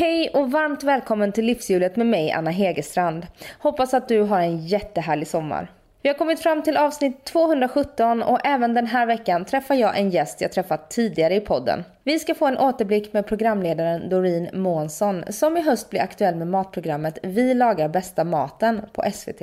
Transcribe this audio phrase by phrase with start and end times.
[0.00, 3.26] Hej och varmt välkommen till Livshjulet med mig Anna Hegerstrand.
[3.58, 5.72] Hoppas att du har en jättehärlig sommar.
[6.02, 10.10] Vi har kommit fram till avsnitt 217 och även den här veckan träffar jag en
[10.10, 11.84] gäst jag träffat tidigare i podden.
[12.04, 16.48] Vi ska få en återblick med programledaren Doreen Månsson som i höst blir aktuell med
[16.48, 19.42] matprogrammet Vi lagar bästa maten på SVT.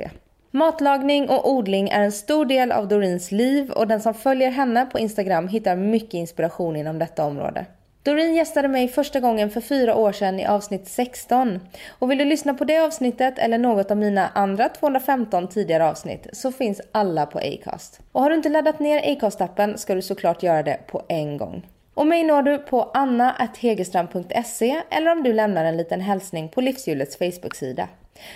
[0.50, 4.86] Matlagning och odling är en stor del av Doreens liv och den som följer henne
[4.86, 7.66] på Instagram hittar mycket inspiration inom detta område.
[8.02, 11.60] Doreen gästade mig första gången för fyra år sedan i avsnitt 16.
[11.88, 16.26] Och vill du lyssna på det avsnittet eller något av mina andra 215 tidigare avsnitt
[16.32, 18.00] så finns alla på Acast.
[18.12, 21.66] Och har du inte laddat ner Acast-appen ska du såklart göra det på en gång.
[21.94, 27.18] Och mig når du på anna.hegerstrand.se eller om du lämnar en liten hälsning på Livshjulets
[27.18, 27.88] Facebook-sida.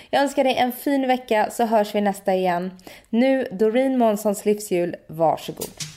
[0.09, 2.71] Jag önskar dig en fin vecka så hörs vi nästa igen.
[3.09, 5.92] Nu Doreen Månssons livshjul, varsågod.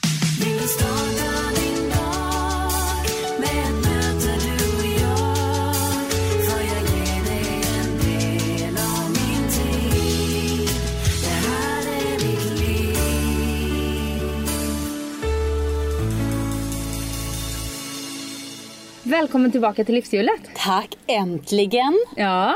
[19.07, 20.41] Välkommen tillbaka till livshjulet.
[20.55, 21.99] Tack, äntligen!
[22.15, 22.55] Ja,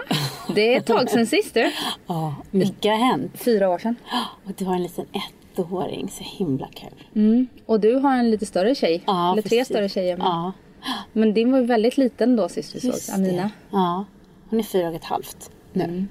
[0.55, 1.71] det är ett tag sedan sist du.
[2.07, 3.31] Ja, mycket har hänt.
[3.35, 3.95] Fyra år sedan.
[4.45, 5.05] Och du har en liten
[5.55, 7.03] ettåring, så himla kul.
[7.15, 7.47] Mm.
[7.65, 9.03] Och du har en lite större tjej.
[9.07, 9.67] Ja, Eller tre precis.
[9.67, 10.17] större tjejer.
[10.17, 10.51] Men, Ja,
[11.13, 13.43] men din var ju väldigt liten då sist vi just såg Amina.
[13.43, 13.49] det.
[13.71, 14.05] Ja,
[14.49, 16.05] hon är fyra och ett halvt nu.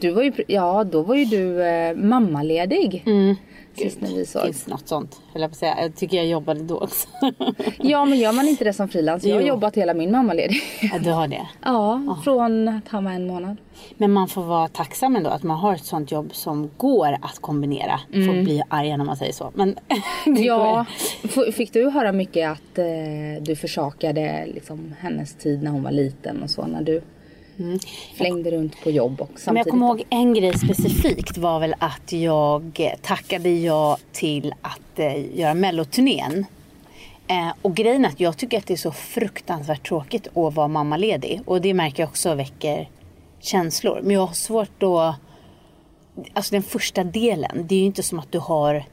[0.00, 3.02] Du var ju, ja, då var ju du eh, mammaledig.
[3.06, 3.34] Mm.
[3.76, 4.42] Sist när vi såg.
[4.44, 5.82] Finns något sånt, höll jag på att säga.
[5.82, 7.08] Jag tycker jag jobbade då också.
[7.78, 9.24] Ja, men gör man inte det som frilans?
[9.24, 9.48] Jag har Jo.
[9.48, 10.56] jobbat hela min mammaledig.
[10.92, 11.46] ja, du har det.
[11.64, 13.56] Ja, från att han var en månad.
[13.96, 17.38] Men man får vara tacksam ändå att man har ett sånt jobb som går att
[17.40, 18.00] kombinera.
[18.12, 19.50] Får bli arga när man säger så.
[19.54, 19.76] Men
[20.26, 20.42] Mm.
[20.42, 20.84] Ja,
[21.34, 21.52] går.
[21.52, 26.42] Fick du höra mycket att eh, du försakade liksom, hennes tid när hon var liten
[26.42, 26.66] och så?
[26.66, 27.02] När du
[28.14, 29.70] flängde runt på jobb och Men jag samtidigt.
[29.70, 35.54] kommer ihåg en grej specifikt var väl att jag tackade ja till att eh, göra
[35.54, 36.46] melloturnén.
[37.28, 40.68] Eh, och grejen är att jag tycker att det är så fruktansvärt tråkigt att vara
[40.68, 41.40] mammaledig.
[41.46, 42.88] Och det märker jag också väcker
[43.40, 44.00] känslor.
[44.02, 45.14] Men jag har svårt att...
[46.32, 48.84] Alltså den första delen, det är ju inte som att du har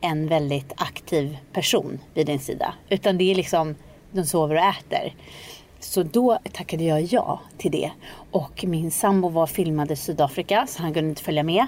[0.00, 2.74] en väldigt aktiv person vid din sida.
[2.88, 3.74] Utan det är liksom,
[4.12, 5.14] de sover och äter.
[5.86, 7.90] Så då tackade jag ja till det.
[8.30, 11.66] Och min sambo var filmad i Sydafrika så han kunde inte följa med.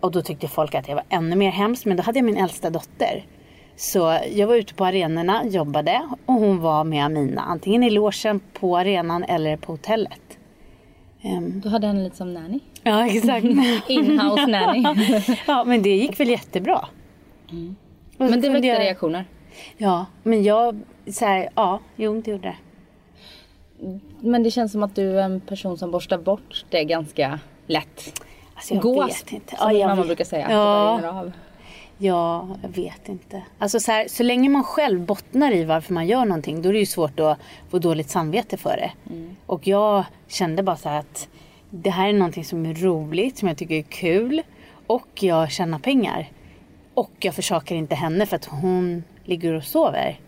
[0.00, 1.84] Och då tyckte folk att jag var ännu mer hemskt.
[1.84, 3.26] Men då hade jag min äldsta dotter.
[3.76, 7.42] Så jag var ute på arenorna, jobbade och hon var med Amina.
[7.42, 10.38] Antingen i logen på arenan eller på hotellet.
[11.22, 12.60] Ehm, Du hade henne lite som nanny.
[12.82, 13.44] ja, exakt.
[13.88, 14.84] In-house nanny.
[15.46, 16.88] ja, men det gick väl jättebra.
[17.50, 17.76] Mm.
[18.16, 19.24] Men det väckte jag- reaktioner.
[19.76, 20.80] Ja, men jag,
[21.12, 22.56] så här, ja, jo det gjorde det.
[24.20, 28.22] Men det känns som att du är en person som borstar bort det ganska lätt.
[28.54, 29.56] Alltså jag Gås, vet inte.
[29.56, 30.06] som Ja, min mamma vet.
[30.06, 30.46] brukar säga.
[30.46, 30.98] Att Ja.
[31.02, 31.32] det av.
[31.98, 33.42] Ja, jag vet inte.
[33.58, 36.72] Alltså så, här, så länge man själv bottnar i varför man gör någonting då är
[36.72, 37.38] det ju svårt att
[37.70, 38.92] få dåligt samvete för det.
[39.14, 39.36] Mm.
[39.46, 41.28] Och jag kände bara så att
[41.70, 44.42] det här är någonting som är roligt, som jag tycker är kul.
[44.86, 46.30] Och jag tjänar pengar.
[46.94, 50.20] Och jag försakar inte henne för att hon ligger och sover.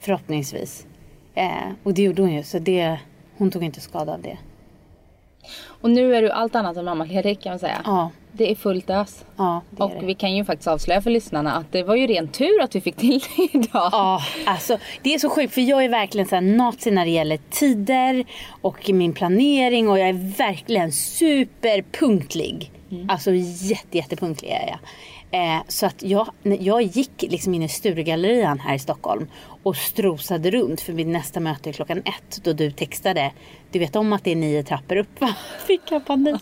[0.00, 0.86] Förhoppningsvis.
[1.36, 2.98] Eh, och det gjorde hon ju, så det,
[3.38, 4.38] hon tog inte skada av det.
[5.80, 7.80] Och nu är du allt annat än mammaledig kan man säga.
[7.84, 9.24] Ja, Det är fullt ös.
[9.36, 12.06] ja det är Och vi kan ju faktiskt avslöja för lyssnarna att det var ju
[12.06, 13.88] ren tur att vi fick till det idag.
[13.92, 17.10] Ja, alltså det är så sjukt för jag är verkligen så här nazi när det
[17.10, 18.24] gäller tider
[18.60, 22.70] och min planering och jag är verkligen superpunktlig.
[23.08, 24.78] Alltså jätte, jättepunktlig är jag.
[25.30, 29.26] Eh, så att jag, jag gick liksom in i Sturegallerian här i Stockholm
[29.66, 33.32] och strosade runt för mitt nästa möte är klockan ett då du textade.
[33.70, 35.34] Du vet om att det är nio trappor upp va?
[35.66, 36.40] Fick jag panik.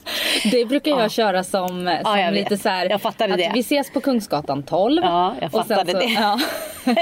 [0.51, 2.61] Det brukar jag köra som, som Ja, jag lite vet.
[2.63, 2.91] så här.
[2.91, 3.51] Jag fattade att det.
[3.55, 5.03] Vi ses på Kungsgatan 12.
[5.05, 6.05] Ja, jag Och sen fattade det.
[6.13, 6.41] Ja,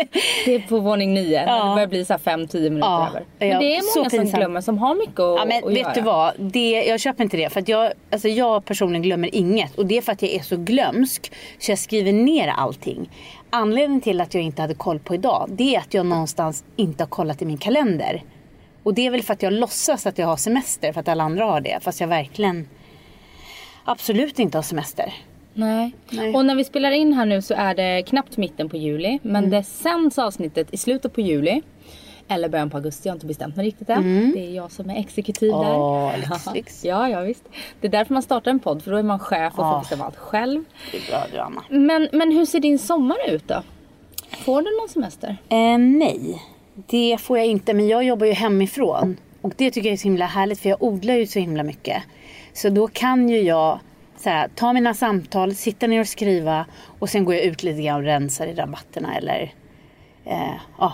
[0.44, 1.44] det är på våning 9.
[1.47, 1.65] När Ja.
[1.69, 3.25] det börjar bli så här 5-10 minuter Ja, över.
[3.39, 5.71] Men ja, det är så många som glömmer som har mycket att, Ja men att
[5.71, 5.93] vet göra.
[5.94, 7.51] du vad, det, jag köper inte det.
[7.53, 9.78] För att jag, alltså jag personligen glömmer inget.
[9.78, 11.33] Och det är för att jag är så glömsk.
[11.59, 13.10] Så jag skriver ner allting.
[13.54, 15.49] Anledningen till att jag inte hade koll på idag.
[15.51, 18.22] Det är att jag någonstans inte har kollat i min kalender.
[18.83, 20.93] Och det är väl för att jag låtsas att jag har semester.
[20.93, 21.78] För att alla andra har det.
[21.83, 22.69] Fast jag verkligen
[23.84, 25.15] absolut inte har semester.
[25.54, 25.93] Nej.
[26.10, 26.34] Nej.
[26.34, 29.09] Och när vi spelar in här nu så är det knappt mitten på juli.
[29.09, 29.21] Mm.
[29.22, 31.63] Men det sänds avsnittet i slutet på juli.
[32.34, 34.33] Eller början på augusti, jag har inte bestämt mig riktigt än.
[34.34, 35.59] Det är jag som är exekutiv där.
[35.65, 35.81] Mm.
[35.81, 36.84] Åh, lyx, lyx.
[36.84, 37.45] Ja, ja visst.
[37.81, 39.73] Det är därför man startar en podd, för då är man chef och Ja.
[39.73, 40.65] får bestämma allt själv.
[40.93, 41.63] Det är bra du Anna.
[41.69, 43.63] Men, men hur ser din sommar ut då?
[44.45, 45.37] Får du någon semester?
[45.49, 46.43] Eh, nej,
[46.75, 47.75] det får jag inte.
[47.75, 49.17] Men jag jobbar ju hemifrån.
[49.41, 52.03] och det tycker jag är så himla härligt för jag odlar ju så himla mycket.
[52.53, 53.79] Så då kan ju jag
[54.25, 56.67] här, ta mina samtal, sitta ner och skriva
[56.99, 59.55] och sen går jag ut lite grann och rensar i rabatterna eller
[60.25, 60.93] eh, ja,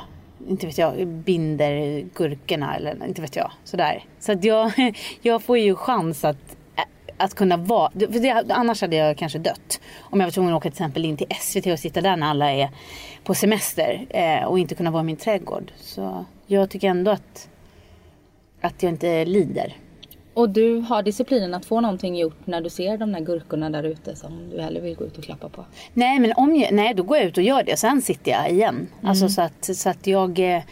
[0.48, 3.50] inte vet jag, binder gurkorna eller inte vet jag.
[3.64, 4.04] Sådär.
[4.20, 4.72] Så att jag,
[5.22, 6.56] jag får ju chans att,
[7.16, 9.80] att kunna vara, för det, annars hade jag kanske dött.
[10.00, 12.26] Om jag var tvungen att åka till exempel in till SVT och sitta där när
[12.26, 12.70] alla är
[13.24, 15.72] på semester eh, och inte kunna vara i min trädgård.
[15.76, 17.48] Så jag tycker ändå att,
[18.60, 19.76] att jag inte lider.
[20.38, 23.82] Och du har disciplinen att få någonting gjort när du ser de där gurkorna där
[23.82, 25.64] ute som du hellre vill gå ut och klappa på?
[25.92, 27.76] Nej, men om jag, nej, då går jag ut och gör det.
[27.76, 28.74] Sen sitter jag igen.
[28.74, 29.10] Mm.
[29.10, 30.62] Alltså så att, så att jag, eh,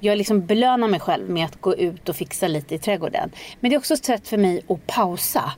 [0.00, 3.30] jag liksom belönar mig själv med att gå ut och fixa lite i trädgården.
[3.60, 5.52] Men det är också ett sätt för mig att pausa.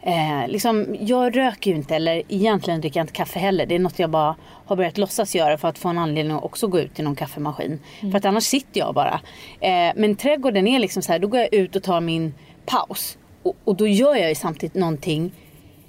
[0.00, 3.66] Eh, liksom, jag röker ju inte eller egentligen dricker jag inte kaffe heller.
[3.66, 4.36] Det är något jag bara
[4.66, 7.16] har börjat låtsas göra för att få en anledning att också gå ut till någon
[7.16, 7.80] kaffemaskin.
[8.00, 8.12] Mm.
[8.12, 9.20] För att annars sitter jag bara.
[9.60, 12.34] Eh, men trädgården är liksom så här, då går jag ut och tar min
[12.66, 13.18] paus.
[13.42, 15.32] Och, och då gör jag ju samtidigt någonting.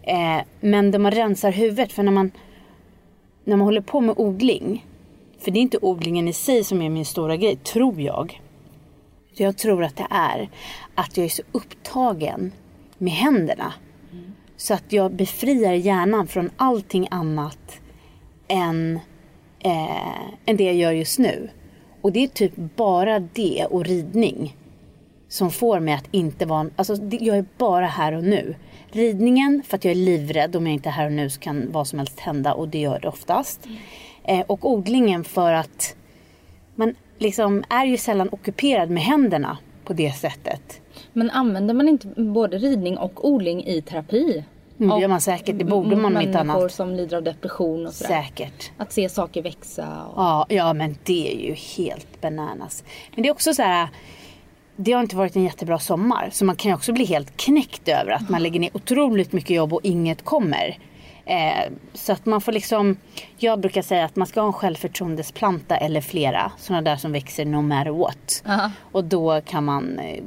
[0.01, 1.91] Eh, men där man rensar huvudet.
[1.91, 2.31] För när man,
[3.43, 4.85] när man håller på med odling.
[5.39, 8.41] För det är inte odlingen i sig som är min stora grej, tror jag.
[9.35, 10.49] Jag tror att det är
[10.95, 12.51] att jag är så upptagen
[12.97, 13.73] med händerna.
[14.11, 14.33] Mm.
[14.57, 17.79] Så att jag befriar hjärnan från allting annat
[18.47, 18.99] än,
[19.59, 21.49] eh, än det jag gör just nu.
[22.01, 24.55] Och det är typ bara det och ridning
[25.33, 26.69] som får mig att inte vara...
[26.75, 28.55] Alltså jag är bara här och nu.
[28.91, 30.55] Ridningen för att jag är livrädd.
[30.55, 32.79] Om jag inte är här och nu så kan vad som helst hända och det
[32.79, 33.65] gör det oftast.
[33.65, 33.77] Mm.
[34.23, 35.95] Eh, och odlingen för att
[36.75, 40.81] man liksom är ju sällan ockuperad med händerna på det sättet.
[41.13, 44.43] Men använder man inte både ridning och odling i terapi?
[44.79, 46.47] Mm, det gör man säkert, det borde man inte annat.
[46.47, 48.21] Människor som lider av depression och sådär.
[48.23, 48.71] Säkert.
[48.77, 50.03] Att se saker växa.
[50.05, 50.21] Och...
[50.21, 52.83] Ja, ja, men det är ju helt bananas.
[53.15, 53.87] Men det är också så här
[54.75, 56.29] det har inte varit en jättebra sommar.
[56.31, 59.49] Så man kan ju också bli helt knäckt över att man lägger ner otroligt mycket
[59.49, 60.77] jobb och inget kommer.
[61.25, 62.97] Eh, så att man får liksom,
[63.37, 66.51] jag brukar säga att man ska ha en självförtroendesplanta eller flera.
[66.57, 68.43] Sådana där som växer no matter what.
[68.45, 68.71] Uh -huh.
[68.91, 70.23] Och då kan man eh,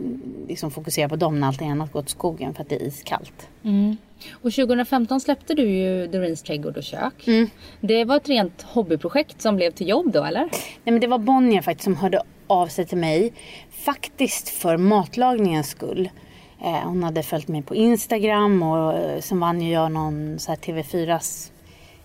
[0.49, 3.49] liksom fokusera på dem när allting annat går åt skogen för att det är iskallt.
[3.63, 3.97] Mm.
[4.33, 7.27] Och 2015 släppte du ju Dorins trädgård och kök.
[7.27, 7.51] Mm.
[7.81, 10.41] Det var ett rent hobbyprojekt som blev till jobb då eller?
[10.41, 10.51] Nej
[10.93, 13.33] men det var Bonnier faktiskt som hörde av sig till mig.
[13.87, 16.11] Faktiskt för matlagningens skull.
[16.63, 20.51] Eh, hon hade följt mig på Instagram och eh, sen vann ju jag någon så
[20.51, 21.51] här TV4s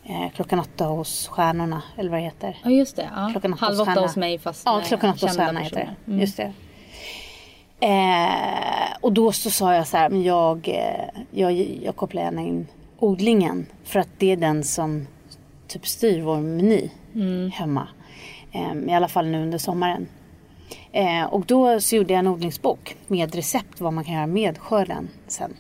[0.04, 2.58] eh, Klockan åtta hos stjärnorna, eller vad det heter.
[2.64, 3.10] Ja just det.
[3.16, 3.30] Ja.
[3.32, 6.12] Klockan åtta Halv åtta hos mig fast Ja, Klockan åtta hos stjärnorna heter det.
[6.12, 6.20] Mm.
[6.20, 6.54] Just det.
[7.80, 10.80] Eh, och då så sa jag så här, men jag,
[11.32, 11.52] jag,
[11.84, 12.68] jag kopplar gärna in
[13.00, 13.66] odlingen.
[13.84, 15.08] För att det är den som
[15.68, 17.52] typ styr vår meny mm.
[17.52, 17.88] hemma.
[18.52, 20.08] Eh, I alla fall nu under sommaren.
[20.92, 24.58] Eh, och då så gjorde jag en odlingsbok med recept vad man kan göra med
[24.58, 25.54] skörden sen.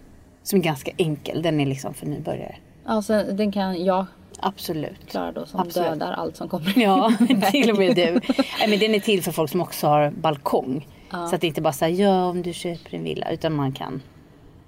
[0.43, 2.55] Som är ganska enkel, den är liksom för nybörjare.
[2.85, 4.05] Alltså den kan jag
[4.39, 5.07] Absolut.
[5.09, 5.89] klara då som Absolut.
[5.89, 7.13] dödar allt som kommer Ja,
[7.51, 8.11] till och med du.
[8.59, 10.87] Nej, men den är till för folk som också har balkong.
[11.11, 11.27] Ja.
[11.27, 14.01] Så att det inte bara säger ja om du köper en villa utan man kan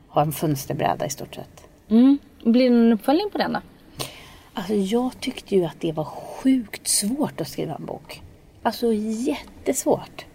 [0.08, 1.68] ha en fönsterbräda i stort sett.
[1.90, 2.18] Mm.
[2.44, 3.60] Blir det en uppföljning på den då?
[4.54, 8.22] Alltså jag tyckte ju att det var sjukt svårt att skriva en bok.
[8.64, 10.26] Alltså jättesvårt.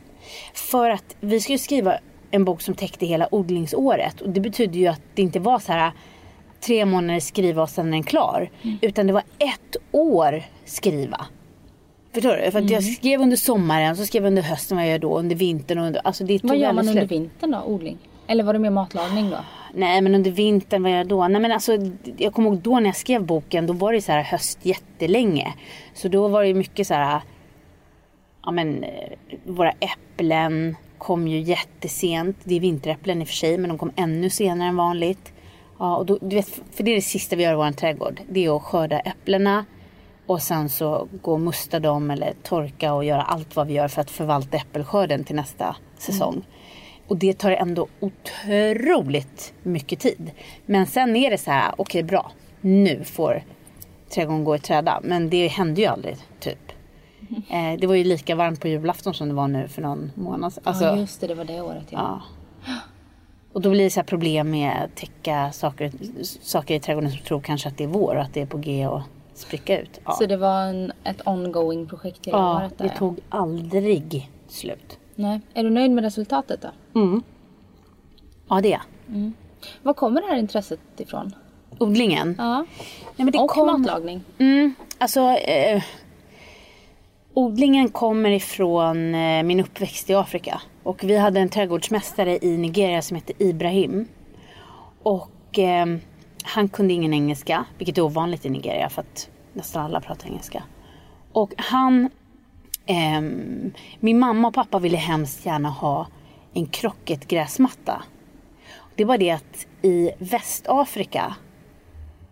[0.55, 1.99] För att vi skulle skriva
[2.31, 4.21] en bok som täckte hela odlingsåret.
[4.21, 5.93] Och det betyder ju att det inte var så här
[6.61, 8.51] tre månader skriva och sen är den klar.
[8.63, 8.79] Mm.
[8.83, 11.27] Utan det var ett år skriva.
[12.13, 12.43] Förstår du?
[12.43, 12.73] För att mm.
[12.73, 15.79] jag skrev under sommaren, så skrev jag under hösten vad jag gör då, under vintern
[15.79, 16.01] och under...
[16.05, 17.99] Alltså det vad gör man under vintern då, odling?
[18.27, 19.37] Eller var det mer matlagning då?
[19.75, 21.29] Nej men under vintern, vad gör jag då?
[21.29, 21.73] Nej men alltså,
[22.17, 25.55] jag kommer ihåg då när jag skrev boken, då var det så här höst jättelänge.
[25.95, 27.21] Så då var det mycket så här
[28.49, 29.13] ja men eh,
[29.45, 32.37] våra äpplen kom ju jättesent.
[32.45, 35.33] Det är vinteräpplen i och för sig men de kom ännu senare än vanligt.
[35.79, 38.21] Ja, och då, du vet, för det är det sista vi gör i vår trädgård.
[38.29, 39.65] Det är att skörda äpplena
[40.27, 43.89] och sen så gå och musta dem eller torka och göra allt vad vi gör
[43.89, 46.33] för att förvalta äppelskörden till nästa säsong.
[46.33, 46.45] Mm.
[47.09, 50.31] Och det tar ändå otroligt mycket tid.
[50.67, 53.43] Men sen är det så här, okej okay, bra, nu får
[54.11, 55.01] trädgården gå i träda.
[55.03, 56.68] Men det hände ju aldrig, typ.
[57.49, 60.53] Eh, det var ju lika varmt på julafton som det var nu för någon månad
[60.53, 60.63] sedan.
[60.67, 62.21] Alltså, ja just det, det var det året ja.
[62.67, 62.73] ja.
[63.53, 65.93] Och då blir det så problem med att täcka saker,
[66.43, 68.59] saker i trädgården som tror kanske att det är vår och att det är på
[68.59, 69.03] G och
[69.35, 70.01] spricka ut.
[70.05, 70.13] Ja.
[70.13, 72.79] Så det var en, ett ongoing projekt hela ja, året?
[72.79, 74.99] Där, det tog aldrig slut.
[75.15, 75.41] Nej.
[75.55, 77.01] Är du nöjd med resultatet då?
[77.01, 77.23] Mm.
[78.49, 78.83] Ja det är jag.
[79.09, 79.33] Mm.
[79.83, 81.35] Var kommer det här intresset ifrån?
[81.79, 82.35] Odlingen?
[82.39, 82.59] Ja.
[82.59, 82.67] Nej,
[83.17, 83.67] men det och kom...
[83.67, 84.25] matlagning?
[84.39, 84.75] Mm.
[84.99, 85.83] Alltså, eh,
[87.35, 90.61] Odlingen kommer ifrån eh, min uppväxt i Afrika.
[90.83, 94.09] Och vi hade en trädgårdsmästare i Nigeria som hette Ibrahim.
[95.03, 95.87] Och eh,
[96.43, 100.63] han kunde ingen engelska, vilket är ovanligt i Nigeria för att nästan alla pratar engelska.
[101.33, 102.11] Och han,
[102.87, 103.21] eh,
[104.01, 106.07] min mamma och pappa ville hemskt gärna ha
[106.55, 108.03] en krocketgräsmatta.
[108.95, 111.35] Det var det att i Västafrika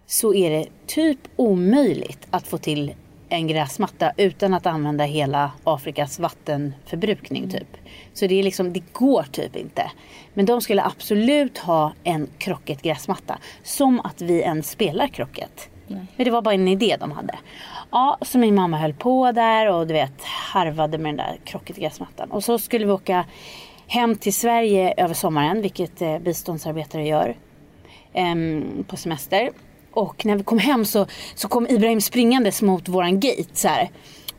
[0.07, 2.95] så är det typ omöjligt att få till
[3.29, 7.51] en gräsmatta utan att använda hela Afrikas vattenförbrukning mm.
[7.51, 7.77] typ.
[8.13, 9.91] Så det är liksom, det går typ inte.
[10.35, 13.39] Men de skulle absolut ha en krocketgräsmatta.
[13.63, 15.69] Som att vi ens spelar krocket.
[15.89, 17.39] Men det var bara en idé de hade.
[17.91, 22.31] Ja, så min mamma höll på där och du vet harvade med den där krocketgräsmattan.
[22.31, 23.25] Och så skulle vi åka
[23.87, 27.37] hem till Sverige över sommaren, vilket eh, biståndsarbetare gör.
[28.13, 29.51] Ehm, på semester.
[29.97, 33.91] Och när vi kom hem så, så kom Ibrahim springandes mot våran gate så här.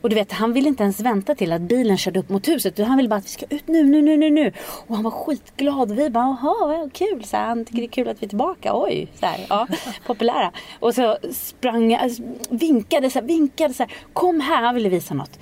[0.01, 2.79] Och du vet, han ville inte ens vänta till att bilen körde upp mot huset.
[2.79, 4.51] Han ville bara att vi ska ut nu, nu, nu, nu, nu.
[4.87, 5.91] Och han var skitglad.
[5.91, 7.23] Vi bara, jaha, vad kul.
[7.23, 8.71] Så här, han tycker det är kul att vi är tillbaka.
[8.73, 9.67] Oj, så här, ja,
[10.05, 10.51] populära.
[10.79, 13.93] Och så sprang alltså, vinkade så här, vinkade så här.
[14.13, 15.39] Kom här, han ville visa något.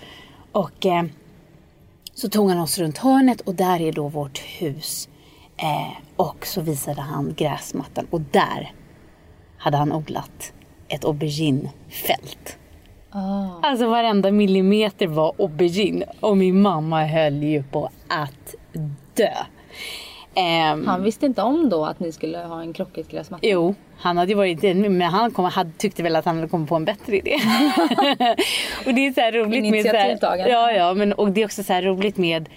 [0.51, 1.03] Och eh,
[2.13, 5.09] så tog han oss runt hörnet och där är då vårt hus.
[5.57, 8.71] Eh, och så visade han gräsmattan och där
[9.65, 10.53] hade han odlat
[10.87, 12.57] ett auberginefält.
[13.09, 13.47] Ah.
[13.61, 18.55] Alltså varenda millimeter var aubergine och min mamma höll ju på att
[19.13, 19.33] dö.
[20.73, 23.47] Um, han visste inte om då att ni skulle ha en krocketgräsmatta?
[23.47, 26.75] Jo, han hade varit men han kom, hade, tyckte väl att han hade kommit på
[26.75, 27.35] en bättre idé.
[28.85, 31.45] och det är så här roligt med så här, Ja, ja, men och det är
[31.45, 32.49] också så roligt med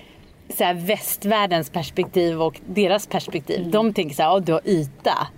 [0.56, 3.58] så här västvärldens perspektiv och deras perspektiv.
[3.58, 3.70] Mm.
[3.70, 5.28] De tänker så här, oh, du har yta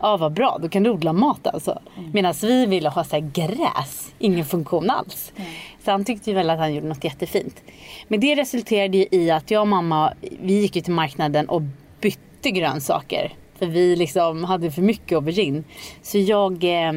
[0.00, 1.78] ja vad bra, då kan du odla mat alltså.
[1.96, 2.10] Mm.
[2.14, 5.32] Medan vi ville ha så här gräs, ingen funktion alls.
[5.36, 5.50] Mm.
[5.84, 7.62] Så han tyckte väl att han gjorde något jättefint.
[8.08, 11.62] Men det resulterade i att jag och mamma, vi gick ut till marknaden och
[12.00, 13.32] bytte grönsaker.
[13.58, 15.64] För vi liksom hade för mycket aubergine.
[16.02, 16.92] Så jag eh,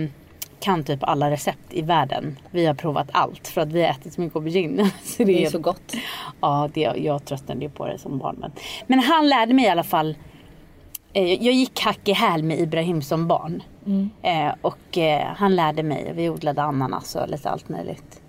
[0.59, 2.37] kan typ alla recept i världen.
[2.51, 4.91] Vi har provat allt för att vi har ätit så mycket aubergine.
[5.03, 5.93] Så det, det är så gott.
[6.41, 8.35] Ja, det, jag tröttnade ju på det som barn.
[8.39, 8.51] Men,
[8.87, 10.15] men han lärde mig i alla fall
[11.13, 13.63] jag gick hack i häl med Ibrahim som barn.
[13.85, 14.09] Mm.
[14.21, 16.11] Eh, och eh, han lärde mig.
[16.15, 18.21] Vi odlade ananas och lite allt möjligt.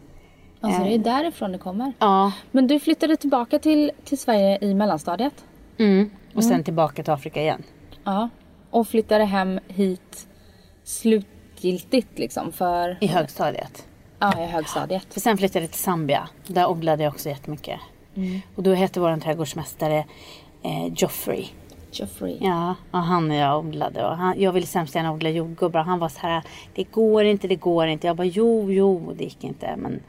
[0.60, 1.92] Alltså det är därifrån det kommer?
[1.98, 2.32] Ja.
[2.50, 5.44] Men du flyttade tillbaka till, till Sverige i mellanstadiet?
[5.78, 6.10] Mm.
[6.34, 6.64] Och sen mm.
[6.64, 7.62] tillbaka till Afrika igen.
[8.04, 8.28] Ja.
[8.70, 10.28] Och flyttade hem hit
[10.84, 12.98] slutgiltigt liksom för?
[13.00, 13.86] I högstadiet.
[14.18, 15.14] Ja, i högstadiet.
[15.14, 16.28] För sen flyttade jag till Zambia.
[16.46, 17.80] Där odlade jag också jättemycket.
[18.14, 18.40] Mm.
[18.54, 20.04] Och då hette vår trädgårdsmästare
[20.62, 21.46] eh, Joffrey.
[21.92, 22.38] Geoffrey.
[22.40, 24.04] Ja, och han och jag odlade.
[24.04, 25.80] Och han, jag ville sämst gärna odla jordgubbar.
[25.80, 26.42] Han var så här,
[26.74, 28.06] det går inte, det går inte.
[28.06, 29.76] Jag bara, jo, jo, det gick inte.
[29.76, 30.00] Men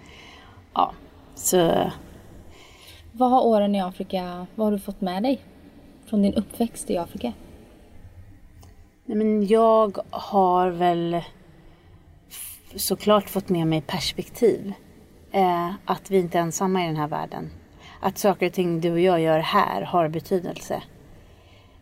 [0.73, 0.91] ja,
[1.35, 1.91] så.
[3.11, 5.41] Vad har åren i Afrika, vad har du fått med dig?
[6.05, 7.33] Från din uppväxt i Afrika?
[9.05, 11.21] Nej, men jag har väl
[12.75, 14.73] såklart fått med mig perspektiv.
[15.31, 17.49] Eh, att vi inte är ensamma i den här världen.
[17.99, 20.83] Att saker och ting du och jag gör här har betydelse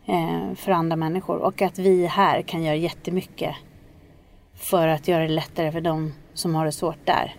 [0.06, 1.36] Eh, för andra människor.
[1.36, 3.56] Och att vi här kan göra jättemycket
[4.54, 7.36] för att göra det lättare för de som har det svårt där.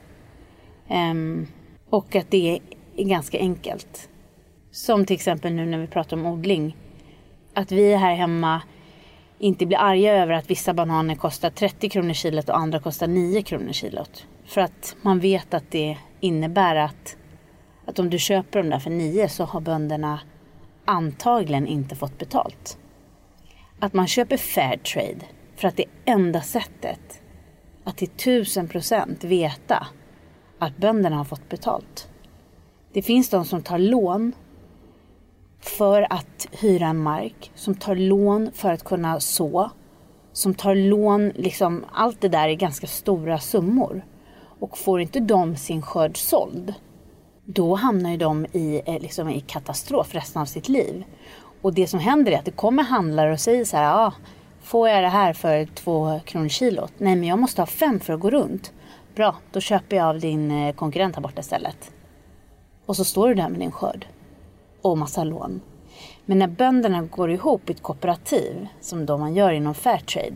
[0.88, 1.48] Ehm,
[1.90, 2.60] och att det
[2.96, 4.10] är ganska enkelt.
[4.72, 6.78] Som till exempel nu när vi pratar om odling.
[7.54, 8.62] Att vi här hemma
[9.40, 13.42] inte blir arga över att vissa bananer kostar 30 kronor kilot och andra kostar 9
[13.42, 14.28] kronor kilot.
[14.46, 17.18] För att man vet att det innebär att,
[17.86, 20.20] att om du köper dem där för 9 så har bönderna
[20.86, 22.78] antagligen inte fått betalt.
[23.80, 25.26] Att man köper fair trade
[25.56, 27.22] för att det är enda sättet
[27.84, 29.88] att till tusen procent veta
[30.60, 32.10] att bönderna har fått betalt.
[32.94, 34.34] Det finns de som tar lån
[35.60, 39.70] för att hyra en mark, som tar lån för att kunna så,
[40.34, 44.06] som tar lån, liksom allt det där är ganska stora summor.
[44.60, 46.74] Och får inte de sin skörd såld,
[47.46, 51.04] då hamnar ju de i, eh, liksom, i katastrof resten av sitt liv.
[51.62, 54.14] Och det som händer är att det kommer handlare och säger så här, ah,
[54.62, 56.94] får jag det här för två kronor kilot?
[56.98, 58.74] Nej, men jag måste ha fem för att gå runt.
[59.16, 61.92] Bra, då köper jag av din eh, konkurrent här borta istället.
[62.86, 64.08] Och så står du där med din skörd
[64.82, 65.62] och massa lån.
[66.26, 70.36] Men när bönderna går ihop i ett kooperativ, som då man gör inom Fairtrade,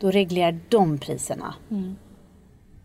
[0.00, 1.54] då reglerar de priserna.
[1.70, 1.96] Mm.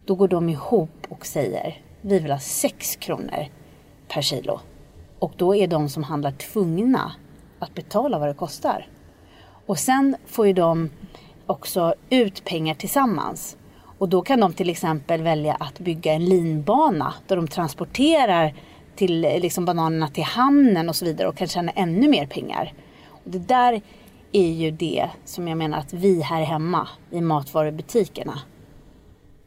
[0.05, 3.45] Då går de ihop och säger, vi vill ha sex kronor
[4.13, 4.59] per kilo.
[5.19, 7.11] Och då är de som handlar tvungna
[7.59, 8.87] att betala vad det kostar.
[9.65, 10.89] Och sen får ju de
[11.45, 13.57] också ut pengar tillsammans.
[13.97, 18.53] Och då kan de till exempel välja att bygga en linbana där de transporterar
[18.95, 22.73] till liksom bananerna till hamnen och så vidare och kan tjäna ännu mer pengar.
[23.07, 23.81] Och det där
[24.31, 28.39] är ju det som jag menar att vi här hemma i matvarubutikerna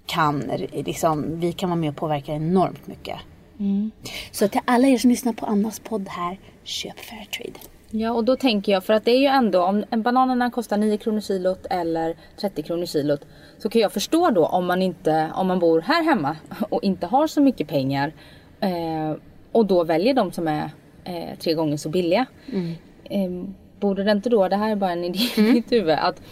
[0.06, 0.40] kan,
[0.72, 3.16] liksom, vi kan vara med och påverka enormt mycket.
[3.62, 3.90] Mm.
[4.30, 7.58] Så till alla er som lyssnar på Annas podd här, köp Fairtrade.
[7.90, 10.96] Ja och då tänker jag för att det är ju ändå om bananerna kostar 9
[10.96, 13.20] kronor kilot eller 30 kronor kilot.
[13.58, 16.36] Så kan jag förstå då om man inte, om man bor här hemma
[16.70, 18.12] och inte har så mycket pengar.
[18.60, 19.16] Eh,
[19.52, 20.70] och då väljer de som är
[21.04, 22.26] eh, tre gånger så billiga.
[22.52, 22.74] Mm.
[23.04, 23.48] Eh,
[23.80, 25.52] borde det inte då, det här är bara en idé i mm.
[25.52, 26.22] mitt huvud, att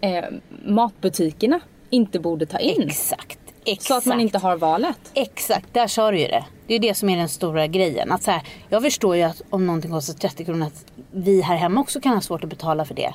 [0.00, 0.24] eh,
[0.64, 2.82] matbutikerna inte borde ta in.
[2.82, 3.45] Exakt.
[3.66, 3.86] Exakt.
[3.86, 4.98] Så att man inte har valet.
[5.14, 6.44] Exakt, där sa du ju det.
[6.66, 8.12] Det är det som är den stora grejen.
[8.12, 11.56] Att så här, jag förstår ju att om någonting kostar 30 kronor att vi här
[11.56, 13.14] hemma också kan ha svårt att betala för det.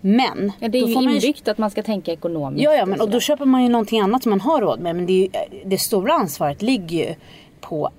[0.00, 0.52] Men.
[0.58, 1.50] Ja, det är ju inbyggt ju...
[1.50, 2.64] att man ska tänka ekonomiskt.
[2.64, 4.96] Ja, ja men, och då köper man ju någonting annat som man har råd med.
[4.96, 5.28] Men det, ju,
[5.64, 7.14] det stora ansvaret ligger ju
[7.60, 7.90] på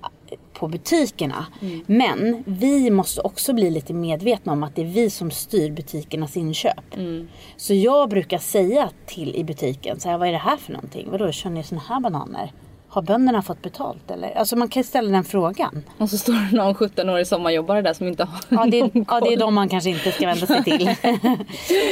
[0.60, 1.46] på butikerna.
[1.62, 1.84] Mm.
[1.86, 6.36] Men vi måste också bli lite medvetna om att det är vi som styr butikernas
[6.36, 6.96] inköp.
[6.96, 7.28] Mm.
[7.56, 11.08] Så jag brukar säga till i butiken, så här, vad är det här för någonting?
[11.10, 12.52] Vadå, kör ni såna här bananer?
[12.88, 14.38] Har bönderna fått betalt eller?
[14.38, 15.84] Alltså man kan ställa den frågan.
[15.98, 19.20] Och så står det någon 17-årig sommarjobbare där som inte har ja, det, någon ja,
[19.20, 20.84] det är de man kanske inte ska vända sig till.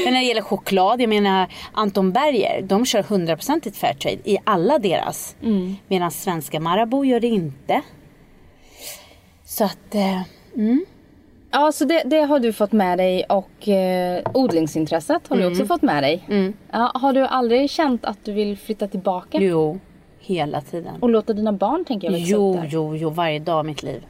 [0.05, 4.79] Men när det gäller choklad, jag menar Anton Berger, de kör 100% Fairtrade i alla
[4.79, 5.37] deras.
[5.43, 5.77] Mm.
[5.89, 7.83] Medan svenska Marabou gör det inte.
[9.49, 10.23] Så att, eh,
[10.57, 10.85] mm.
[11.51, 15.49] Ja, så det, det, har du fått med dig och eh, odlingsintresset har mm.
[15.49, 16.25] du också fått med dig.
[16.29, 16.53] Mm.
[16.71, 19.39] Ja, har du aldrig känt att du vill flytta tillbaka?
[19.41, 19.79] Jo,
[20.19, 20.95] hela tiden.
[21.01, 24.07] Och låta dina barn tänka jag växa Jo, jo, jo, varje dag i mitt liv.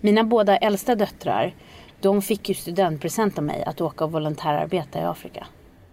[0.00, 1.54] Mina båda äldsta döttrar,
[2.00, 5.46] de fick ju studentpresent av mig att åka och volontärarbeta i Afrika.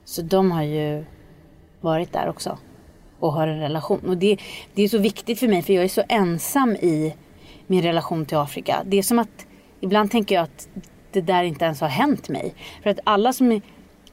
[0.05, 1.05] Så de har ju
[1.81, 2.57] varit där också
[3.19, 3.99] och har en relation.
[4.07, 4.37] Och det,
[4.73, 7.13] det är så viktigt för mig för jag är så ensam i
[7.71, 8.83] min relation till Afrika.
[8.85, 9.47] Det är som att
[9.79, 10.67] ibland tänker jag att
[11.11, 12.53] det där inte ens har hänt mig.
[12.83, 13.61] För att alla som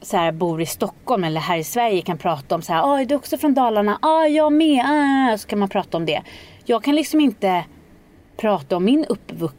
[0.00, 3.00] så här, bor i Stockholm eller här i Sverige kan prata om så här, ah,
[3.00, 3.98] är du också från Dalarna?
[4.02, 4.84] Ja, ah, jag med.
[4.86, 6.22] Ah, så kan man prata om det.
[6.64, 7.64] Jag kan liksom inte
[8.36, 9.06] prata om min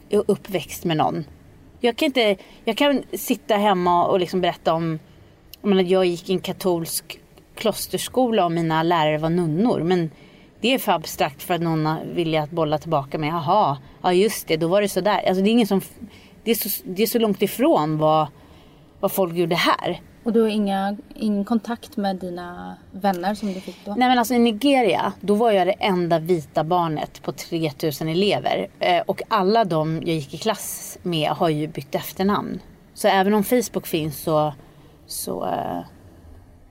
[0.09, 1.25] uppväxt med någon.
[1.79, 4.99] Jag kan, inte, jag kan sitta hemma och liksom berätta om,
[5.61, 7.19] om att jag gick i en katolsk
[7.55, 9.79] klosterskola och mina lärare var nunnor.
[9.83, 10.11] Men
[10.61, 13.29] det är för abstrakt för att någon vill att bolla tillbaka med.
[13.29, 15.23] Jaha, ja just det, då var det sådär.
[15.27, 15.81] Alltså det är ingen som...
[16.43, 18.27] Det är så, det är så långt ifrån vad,
[18.99, 20.01] vad folk gjorde här.
[20.23, 23.95] Och du har inga, ingen kontakt med dina vänner som du fick då?
[23.97, 28.67] Nej men alltså i Nigeria, då var jag det enda vita barnet på 3000 elever.
[28.79, 32.59] Eh, och alla de jag gick i klass med har ju bytt efternamn.
[32.93, 34.53] Så även om Facebook finns så,
[35.07, 35.81] så eh,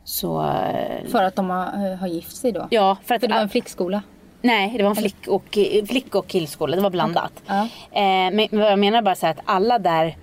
[0.09, 2.69] så, eh, för att de har, har gift sig då?
[2.71, 2.97] Ja.
[3.05, 4.03] För, att, för det var en flickskola?
[4.43, 6.77] Nej, det var en flick och, flick och killskola.
[6.77, 7.33] Det var blandat.
[7.45, 7.69] Okay.
[7.91, 10.17] Eh, men vad jag menar bara så att alla där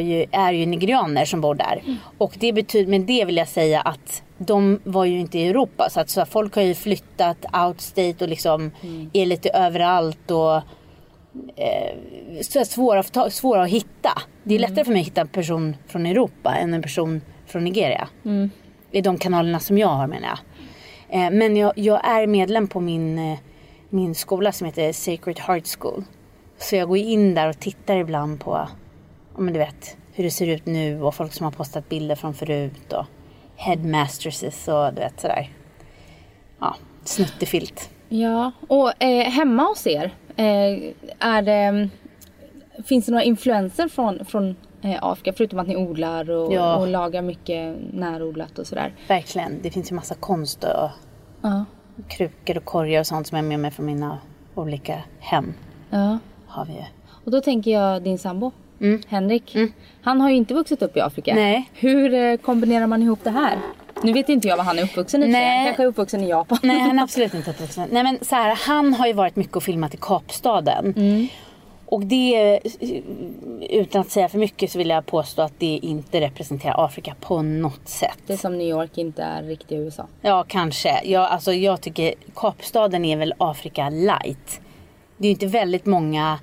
[0.00, 1.82] ju, är ju nigerianer som bor där.
[1.84, 1.96] Mm.
[2.18, 5.90] Och det betyder, med det vill jag säga att de var ju inte i Europa.
[5.90, 9.10] Så att så folk har ju flyttat outstate och liksom mm.
[9.12, 10.30] är lite överallt.
[10.30, 10.56] och
[11.56, 11.96] eh,
[12.40, 14.22] så svåra, svåra att hitta.
[14.44, 14.70] Det är mm.
[14.70, 18.08] lättare för mig att hitta en person från Europa än en person från Nigeria.
[18.24, 18.50] Mm
[18.92, 20.38] i de kanalerna som jag har menar jag.
[21.24, 23.38] Eh, men jag, jag, är medlem på min, eh,
[23.92, 26.04] min skola som heter Sacred Heart School.
[26.58, 28.68] Så jag går in där och tittar ibland på
[29.38, 32.34] men du vet, hur det ser ut nu och folk som har postat bilder från
[32.34, 33.06] förut och
[33.56, 35.50] headmastresses och du vet sådär.
[36.58, 37.90] Ja, snuttefilt.
[38.08, 41.88] Ja, och eh, hemma hos er, eh, är det,
[42.84, 46.76] finns det några influenser från, från eh, Afrika förutom att ni odlar och, ja.
[46.76, 48.94] och lagar mycket närodlat och sådär.
[49.08, 50.90] Verkligen, det finns ju massa konst och
[51.42, 51.64] ja.
[52.08, 54.18] Krukor och korgar och sånt som jag är med mig från mina
[54.54, 55.54] olika hem.
[55.90, 56.18] Ja.
[56.46, 56.86] Har vi
[57.24, 58.52] Och då tänker jag din sambo.
[58.80, 59.00] Mm.
[59.08, 59.54] Henrik.
[59.54, 59.72] Mm.
[60.02, 61.34] Han har ju inte vuxit upp i Afrika.
[61.34, 61.70] Nej.
[61.72, 63.58] Hur eh, kombinerar man ihop det här?
[64.02, 65.28] Nu vet inte jag var han är uppvuxen i.
[65.28, 65.56] Nej.
[65.56, 66.58] Han kanske är uppvuxen i Japan.
[66.62, 67.88] Nej, han är absolut inte uppvuxen.
[67.92, 70.94] Nej, men så här, han har ju varit mycket och filmat i Kapstaden.
[70.96, 71.28] Mm.
[71.92, 72.60] Och det,
[73.70, 77.42] utan att säga för mycket så vill jag påstå att det inte representerar Afrika på
[77.42, 78.18] något sätt.
[78.26, 80.06] Det är som New York inte är riktigt USA.
[80.20, 81.00] Ja, kanske.
[81.04, 84.60] Jag, alltså, jag tycker Kapstaden är väl Afrika light.
[85.16, 86.38] Det är ju inte väldigt många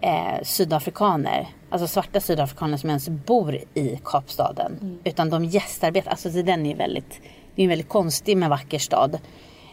[0.00, 4.78] eh, sydafrikaner, alltså svarta sydafrikaner som ens bor i Kapstaden.
[4.80, 4.98] Mm.
[5.04, 6.10] Utan de gästarbetar.
[6.10, 7.20] Alltså den är väldigt,
[7.54, 9.18] det är en väldigt konstig men vacker stad.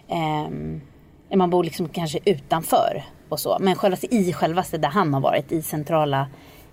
[0.07, 3.57] Eh, man bor liksom kanske utanför och så.
[3.59, 6.27] Men själva, i självaste där han har varit, i centrala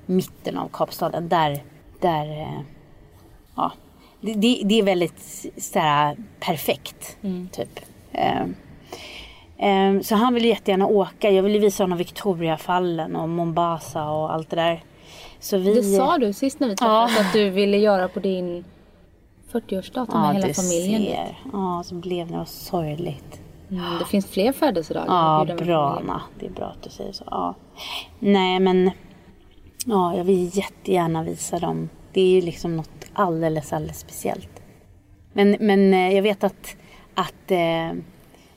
[0.06, 1.62] mitten av Kapstaden, där,
[2.00, 2.60] där eh,
[3.54, 3.72] ja,
[4.20, 7.16] det, det, är väldigt såhär perfekt.
[7.22, 7.48] Mm.
[7.52, 7.80] Typ.
[8.12, 8.46] Eh,
[9.58, 11.30] Ehm, så han vill jättegärna åka.
[11.30, 14.82] Jag ville visa honom Victoriafallen och Mombasa och allt det där.
[15.40, 15.74] Så vi...
[15.74, 17.20] Det sa du sist när vi träffades Ja.
[17.26, 18.64] att du ville göra på din
[19.52, 21.02] 40-årsdag med hela du familjen.
[21.02, 21.38] ser.
[21.52, 23.40] Ja, så blev det sorgligt.
[23.70, 25.06] Mm, det finns fler födelsedagar.
[25.48, 25.98] Ja, bra.
[26.00, 26.22] Anna.
[26.40, 27.24] Det är bra att du säger så.
[27.30, 27.54] Ja.
[28.18, 28.90] Nej, men
[29.86, 31.88] ja, jag vill jättegärna visa dem.
[32.12, 34.62] Det är ju liksom något alldeles, alldeles speciellt.
[35.32, 36.76] Men, men eh, jag vet att,
[37.14, 37.92] att eh,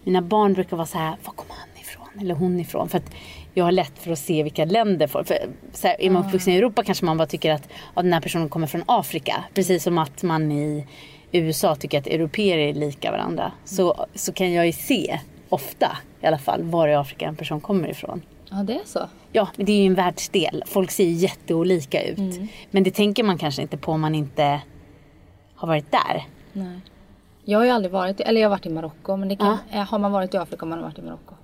[0.04, 2.22] mina barn brukar vara så här, var kommer han ifrån?
[2.22, 2.90] Eller hon ifrån?
[2.90, 3.12] För att
[3.54, 5.28] jag har lätt för att se vilka länder folk...
[5.28, 5.38] För,
[5.74, 8.22] så här, är man uppvuxen i Europa kanske man bara tycker att ja, den här
[8.22, 9.44] personen kommer från Afrika.
[9.54, 10.88] Precis som att man i
[11.32, 13.52] USA tycker att europeer är lika varandra.
[13.66, 17.62] Så, så kan jag ju se, ofta i alla fall, var i Afrika en person
[17.62, 18.22] kommer ifrån.
[18.50, 19.00] Ja, det är så.
[19.32, 20.64] Ja, men det är ju en världsdel.
[20.68, 22.40] Folk ser ju jätteolika ut.
[22.72, 24.62] Men det tänker man kanske inte på om man inte
[25.56, 26.26] har varit där.
[26.54, 26.80] Nej.
[27.46, 29.84] Jag har ju aldrig varit, eller jag har varit i Marocko, men det kan, eh,
[29.84, 31.36] har man varit i Afrika har man varit i Marocko.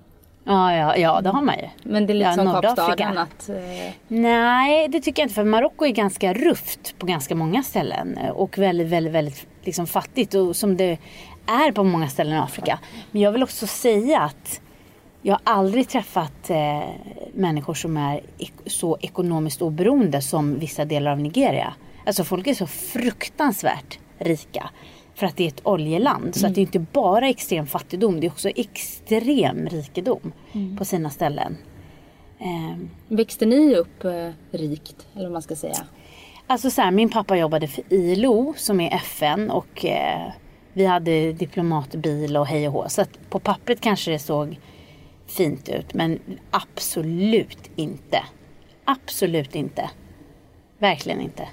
[0.48, 1.68] Ja, ja, ja det har man ju.
[1.82, 2.44] Men det är lite Ja, som.
[2.62, 3.48] Kapstaden att...
[3.48, 5.34] Eh, Nej, det tycker jag inte.
[5.34, 8.18] För Marocko är ganska rufft på ganska många ställen.
[8.34, 10.34] Och väldigt, väldigt, väldigt liksom fattigt.
[10.34, 10.98] Och som det
[11.46, 12.78] är på många ställen i Afrika.
[13.10, 14.60] Men jag vill också säga att
[15.22, 16.88] jag har aldrig träffat eh,
[17.34, 21.72] människor som är ek- så ekonomiskt oberoende som vissa delar av Nigeria.
[22.06, 24.70] Alltså folk är så fruktansvärt rika.
[25.18, 26.34] För att det är ett oljeland.
[26.34, 28.20] Så att det är inte bara extrem fattigdom.
[28.20, 30.32] Det är också extrem rikedom
[30.78, 31.56] på sina ställen.
[32.38, 35.86] Ehm, växte ni upp eh, rikt, eller vad man ska säga?
[36.46, 40.32] Alltså så här, min pappa jobbade för ILO som är FN och eh,
[40.72, 42.88] vi hade diplomatbil och hej och hå.
[42.88, 44.58] Så att på pappret kanske det såg
[45.26, 46.18] fint ut men
[46.50, 48.24] absolut inte.
[48.84, 49.90] Absolut inte.
[50.78, 51.48] Verkligen inte.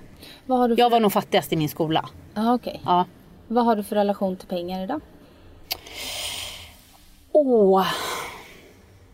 [0.45, 2.10] Du för, Jag var nog fattigast i min skola.
[2.34, 2.82] ah, okej.
[2.86, 3.06] Ja.
[3.47, 5.01] Vad har du för relation till pengar idag?
[7.31, 7.88] Åh.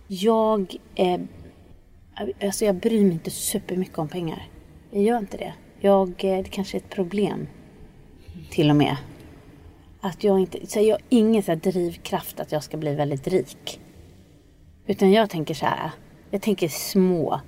[0.08, 1.20] Jag, eh,
[2.42, 4.48] alltså jag bryr mig inte supermycket om pengar.
[4.92, 5.54] Jag gör inte det.
[5.80, 7.48] Jag, eh, det kanske är ett problem.
[8.50, 8.98] Till och med.
[10.02, 13.28] Att jag inte, så jag har ingen så här drivkraft att jag ska bli väldigt
[13.28, 13.80] rik.
[14.88, 15.92] Utan jag tänker så här.
[16.30, 17.42] Jag tänker små.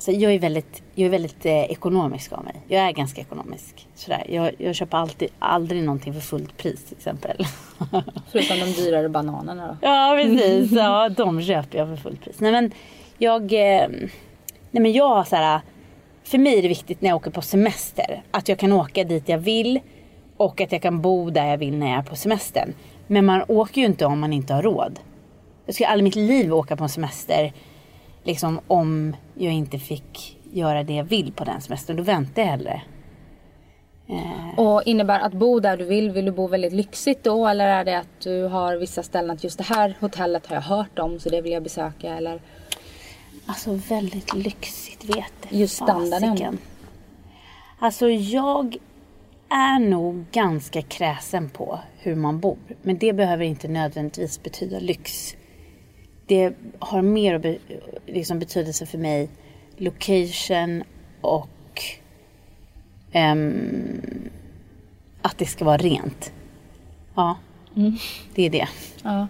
[0.00, 2.54] Så jag är väldigt, jag är väldigt eh, ekonomisk av mig.
[2.68, 3.88] Jag är ganska ekonomisk.
[3.94, 4.24] Sådär.
[4.28, 7.46] Jag, jag köper alltid, aldrig någonting för fullt pris till exempel.
[8.32, 9.76] Förutom de dyrare bananerna då?
[9.80, 12.40] Ja precis, ja, de köper jag för fullt pris.
[12.40, 12.72] Nej men
[13.18, 13.88] jag, eh,
[14.70, 15.60] nej men jag har så här,
[16.24, 19.28] för mig är det viktigt när jag åker på semester att jag kan åka dit
[19.28, 19.80] jag vill
[20.36, 22.74] och att jag kan bo där jag vill när jag är på semestern.
[23.06, 24.98] Men man åker ju inte om man inte har råd.
[25.66, 27.52] Jag skulle aldrig i mitt liv åka på en semester
[28.24, 31.96] liksom om jag inte fick göra det jag vill på den semestern.
[31.96, 32.82] Då väntar jag hellre.
[34.56, 37.46] Och innebär att bo där du vill, vill du bo väldigt lyxigt då?
[37.46, 40.62] Eller är det att du har vissa ställen att just det här hotellet har jag
[40.62, 42.16] hört om så det vill jag besöka?
[42.16, 42.40] Eller?
[43.46, 46.30] Alltså väldigt lyxigt vet det Just standarden.
[46.30, 46.58] fasiken.
[47.78, 48.76] Alltså jag
[49.48, 52.58] är nog ganska kräsen på hur man bor.
[52.82, 55.36] Men det behöver inte nödvändigtvis betyda lyx.
[56.30, 57.58] Det har mer be-
[58.06, 59.28] liksom betydelse för mig
[59.76, 60.82] location
[61.20, 61.82] och
[63.12, 64.30] ehm,
[65.22, 66.32] att det ska vara rent.
[67.14, 67.36] Ja,
[68.34, 68.68] det är det.
[69.02, 69.26] Ja.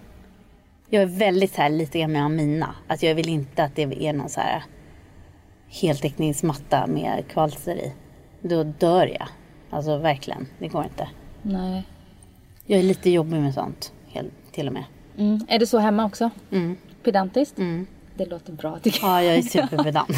[0.90, 2.74] Jag är väldigt så här, lite grann med Amina.
[2.86, 4.64] Att jag vill inte att det är någon så här
[5.68, 7.92] heltäckningsmatta med kvalster i.
[8.42, 9.28] Då dör jag.
[9.70, 11.08] Alltså verkligen, det går inte.
[11.42, 11.82] Nej.
[12.66, 13.92] Jag är lite jobbig med sånt,
[14.52, 14.84] till och med.
[15.18, 15.46] Mm.
[15.48, 16.30] Är det så hemma också?
[16.50, 16.76] Mm.
[17.02, 17.58] Pedantiskt?
[17.58, 17.86] Mm.
[18.14, 19.10] Det låter bra tycker jag.
[19.10, 20.16] Ja, jag är superpedant.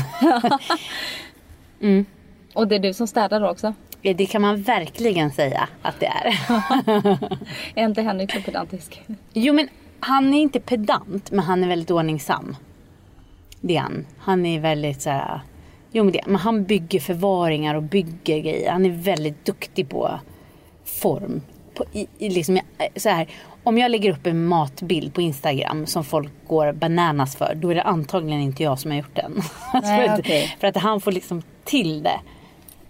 [2.55, 3.75] Och det är du som städar då också?
[4.03, 6.27] det kan man verkligen säga att det är.
[7.75, 9.03] Är inte Henrik så pedantisk?
[9.33, 9.69] Jo men
[10.01, 12.57] han är inte pedant men han är väldigt ordningsam.
[13.61, 14.07] Det är han.
[14.19, 15.41] Han är väldigt så här.
[15.93, 18.73] Jo men, det, men han bygger förvaringar och bygger grejer.
[18.73, 20.21] Han är väldigt duktig på
[20.85, 21.41] form.
[21.75, 22.61] På, i, i liksom,
[22.97, 23.29] så här,
[23.65, 27.55] om jag lägger upp en matbild på Instagram som folk går bananas för.
[27.55, 29.33] Då är det antagligen inte jag som har gjort den.
[29.83, 30.57] Nej, för, att, okej.
[30.61, 32.21] för att han får liksom till det.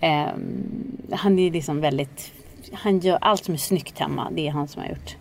[0.00, 2.32] Ehm, han är liksom väldigt.
[2.72, 4.30] Han gör allt som är snyggt hemma.
[4.30, 5.16] Det är han som har gjort.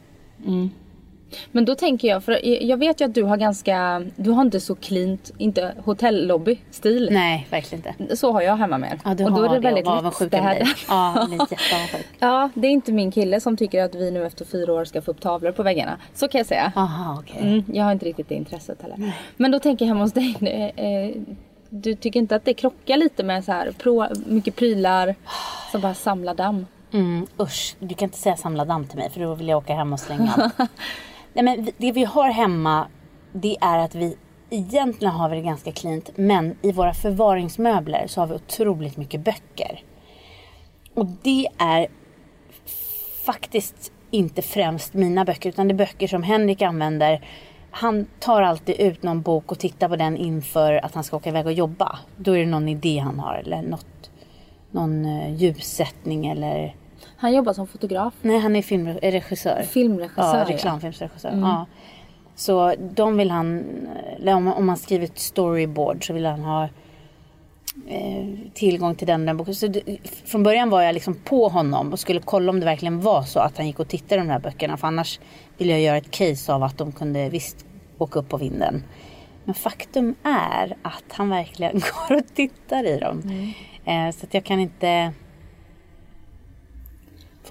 [1.52, 4.60] Men då tänker jag, för jag vet ju att du har ganska, du har inte
[4.60, 7.08] så cleant, inte hotellobby-stil.
[7.12, 8.16] Nej, verkligen inte.
[8.18, 9.00] Så har jag hemma med.
[9.06, 10.58] Ja, du och då har är det det väldigt lättstädat.
[10.88, 12.08] Ja, jätteavundsjuk.
[12.20, 15.02] Ja, det är inte min kille som tycker att vi nu efter fyra år ska
[15.02, 15.98] få upp tavlor på väggarna.
[16.14, 16.72] Så kan jag säga.
[16.76, 17.42] Aha, okej.
[17.42, 19.12] Mm, jag har inte riktigt det intresset heller.
[19.38, 20.36] Men då tänker jag hemma hos dig.
[20.76, 21.22] eh,
[21.70, 25.16] Du tycker inte att det krockar lite med så här pro, mycket prylar
[25.72, 26.66] som bara samlar damm?
[26.94, 29.74] Mm, usch, du kan inte säga samla damm till mig för då vill jag åka
[29.76, 30.70] hem och slänga allt.
[31.34, 32.88] Nej men det vi har hemma
[33.34, 34.18] det är att vi
[34.50, 39.22] egentligen har vi det ganska cleant men i våra förvaringsmöbler så har vi otroligt mycket
[39.22, 39.84] böcker.
[40.94, 41.88] Och det är
[43.26, 47.26] faktiskt inte främst mina böcker utan det är böcker som Henrik använder.
[47.72, 51.30] Han tar alltid ut någon bok och tittar på den inför att han ska åka
[51.30, 52.00] iväg och jobba.
[52.18, 54.12] Då är det någon idé han har eller något,
[54.72, 56.76] någon eh, ljussättning eller...
[57.22, 58.14] Han jobbar som fotograf.
[58.22, 59.64] Nej, han är filmregissör.
[59.64, 61.38] Filmregissör, Ja, reklamfilmsregissör.
[61.42, 61.66] Ja.
[62.36, 63.66] Så de vill han,
[64.28, 66.64] om, man skriver ett storyboard så vill han ha
[67.88, 69.56] eh, tillgång till den, den boken.
[69.56, 73.02] Så det, från början var jag liksom på honom och skulle kolla om det verkligen
[73.02, 74.78] var så att han gick och tittade i de här böckerna.
[74.78, 75.20] För annars
[75.58, 77.66] vill jag göra ett case av att de kunde visst
[77.98, 78.84] åka upp på vinden.
[79.44, 81.74] Men faktum är att han verkligen
[82.10, 83.22] går och tittar i dem.
[83.86, 85.14] Eh, så att jag kan inte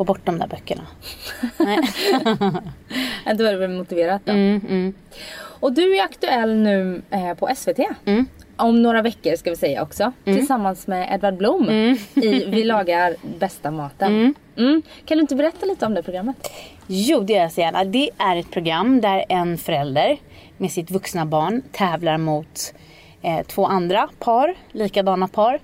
[0.01, 0.87] få bort de där böckerna.
[1.57, 1.79] Nej.
[3.37, 4.33] Då är det väl motiverat då.
[4.33, 4.95] Mm, mm.
[5.61, 7.79] Och du är aktuell nu eh, på SVT.
[8.05, 8.27] Mm.
[8.57, 10.13] Om några veckor ska vi säga också.
[10.25, 11.71] Tillsammans med Edvard Blom
[12.15, 14.35] i Vi lagar bästa maten.
[14.57, 14.83] Mm.
[15.05, 16.51] Kan du inte berätta lite om det programmet?
[16.87, 17.85] Jo, det gör jag så gärna.
[17.85, 20.19] Det är ett program där en förälder
[20.57, 22.75] med sitt vuxna barn tävlar mot
[23.23, 25.59] eh, två andra par, likadana par.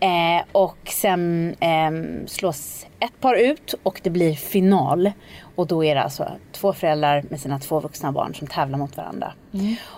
[0.00, 1.90] Eh, och sen eh,
[2.26, 5.12] slås ett par ut och det blir final.
[5.54, 8.96] Och då är det alltså två föräldrar med sina två vuxna barn som tävlar mot
[8.96, 9.32] varandra.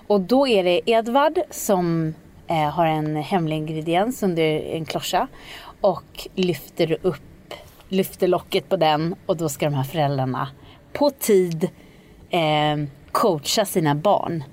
[0.06, 2.14] Och då är det Edvard som
[2.46, 5.26] eh, har en hemlig ingrediens under en kloscha
[5.80, 7.20] och lyfter upp
[7.88, 10.48] lyfter locket på den och då ska de här föräldrarna
[10.92, 11.68] på tid
[12.30, 12.76] eh,
[13.12, 14.44] coacha sina barn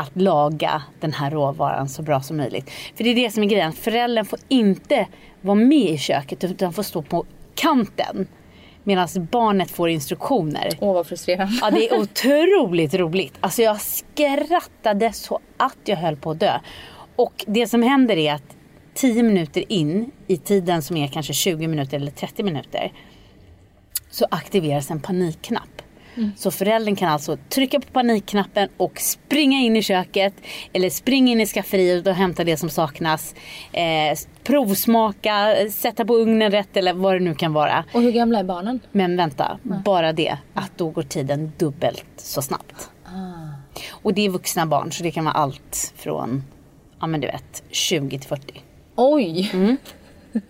[0.00, 2.70] att laga den här råvaran så bra som möjligt.
[2.96, 5.06] För det är det som är grejen, föräldern får inte
[5.40, 8.26] vara med i köket utan får stå på kanten.
[8.84, 10.68] Medan barnet får instruktioner.
[10.80, 11.52] Åh vad frustrerande.
[11.60, 13.34] Ja, det är otroligt roligt.
[13.40, 16.60] Alltså jag skrattade så att jag höll på att dö.
[17.16, 18.56] Och det som händer är att
[18.94, 22.92] 10 minuter in i tiden som är kanske 20 minuter eller 30 minuter
[24.10, 25.82] så aktiveras en panikknapp.
[26.36, 30.34] Så föräldern kan alltså trycka på panikknappen och springa in i köket
[30.72, 33.34] eller springa in i skafferiet och hämta det som saknas.
[33.72, 37.84] Eh, provsmaka, sätta på ugnen rätt eller vad det nu kan vara.
[37.92, 38.80] Och hur gamla är barnen?
[38.92, 42.90] Men vänta, bara det att då går tiden dubbelt så snabbt.
[43.90, 46.44] Och det är vuxna barn så det kan vara allt från,
[47.00, 48.62] ja men du vet, 20 till 40.
[48.96, 49.50] Oj!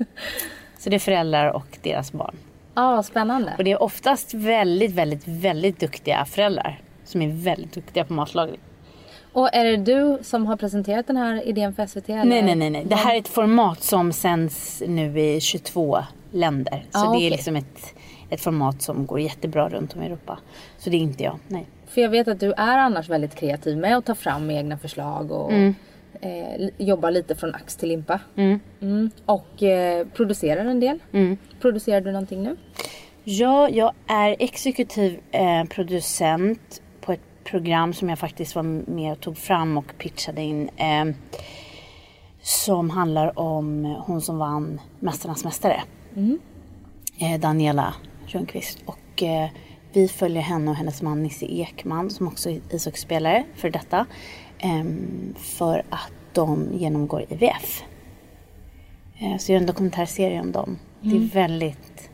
[0.78, 2.36] Så det är föräldrar och deras barn.
[2.74, 3.54] Ja, vad spännande.
[3.58, 6.80] Och det är oftast väldigt, väldigt, väldigt duktiga föräldrar.
[7.04, 8.58] Som är väldigt duktiga på matlagning.
[9.32, 12.08] Och är det du som har presenterat den här idén för SVT?
[12.08, 12.24] Eller?
[12.24, 12.84] Nej, nej, nej, nej.
[12.84, 15.98] Det här är ett format som sänds nu i 22
[16.32, 16.84] länder.
[16.90, 17.26] Så Ah, det okej.
[17.26, 17.94] är liksom ett,
[18.30, 20.38] ett format som går jättebra runt om i Europa.
[20.78, 21.66] Så det är inte jag, nej.
[21.88, 25.30] För jag vet att du är annars väldigt kreativ med att ta fram egna förslag
[25.32, 25.74] och Mm.
[26.20, 28.20] Eh, li- jobba lite från ax till limpa.
[28.36, 29.10] Mm.
[29.26, 30.98] Och eh, producerar en del.
[31.12, 31.36] Mm.
[31.60, 32.56] Producerar du någonting nu?
[33.24, 39.20] Ja, jag är exekutiv eh, producent på ett program som jag faktiskt var med och
[39.20, 40.68] tog fram och pitchade in.
[40.76, 41.04] Eh,
[42.42, 45.82] som handlar om hon som vann Mästarnas Mästare.
[47.18, 47.94] Eh, Daniela
[48.26, 48.78] Ljungqvist.
[48.86, 49.48] Och eh,
[49.92, 54.06] vi följer henne och hennes man Nisse Ekman som också är ishockeyspelare för detta.
[54.62, 54.84] Eh,
[55.36, 57.82] för att de genomgår IVF.
[59.18, 60.78] Eh, så jag gör en dokumentärserie om dem.
[61.00, 62.10] Det är väldigt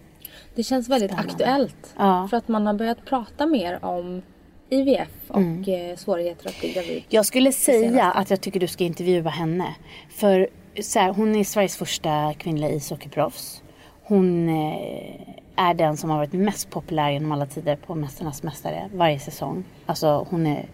[0.54, 1.32] Det känns väldigt Spännande.
[1.32, 1.94] aktuellt.
[1.98, 2.26] Ja.
[2.30, 4.22] För att man har börjat prata mer om
[4.68, 5.90] IVF och Mm.
[5.90, 7.02] eh, svårigheter att bli gravid.
[7.08, 9.74] Jag skulle säga att jag tycker du ska intervjua henne.
[10.10, 10.48] För
[10.82, 13.62] så här, hon är Sveriges första kvinnliga ishockeyproffs.
[14.02, 15.20] Hon eh,
[15.56, 19.64] är den som har varit mest populär genom alla tider på Mästarnas Mästare varje säsong.
[19.86, 20.66] Alltså hon är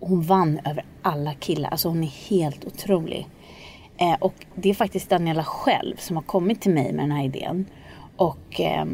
[0.00, 1.70] hon vann över alla killar.
[1.70, 3.28] Alltså hon är helt otrolig.
[3.96, 7.24] Eh, och det är faktiskt Daniela själv som har kommit till mig med den här
[7.24, 7.66] idén.
[8.16, 8.84] Och eh,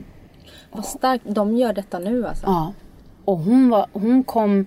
[0.72, 2.46] Vad starkt de gör detta nu alltså.
[2.46, 2.72] Ja.
[3.24, 4.66] Och hon, var, hon kom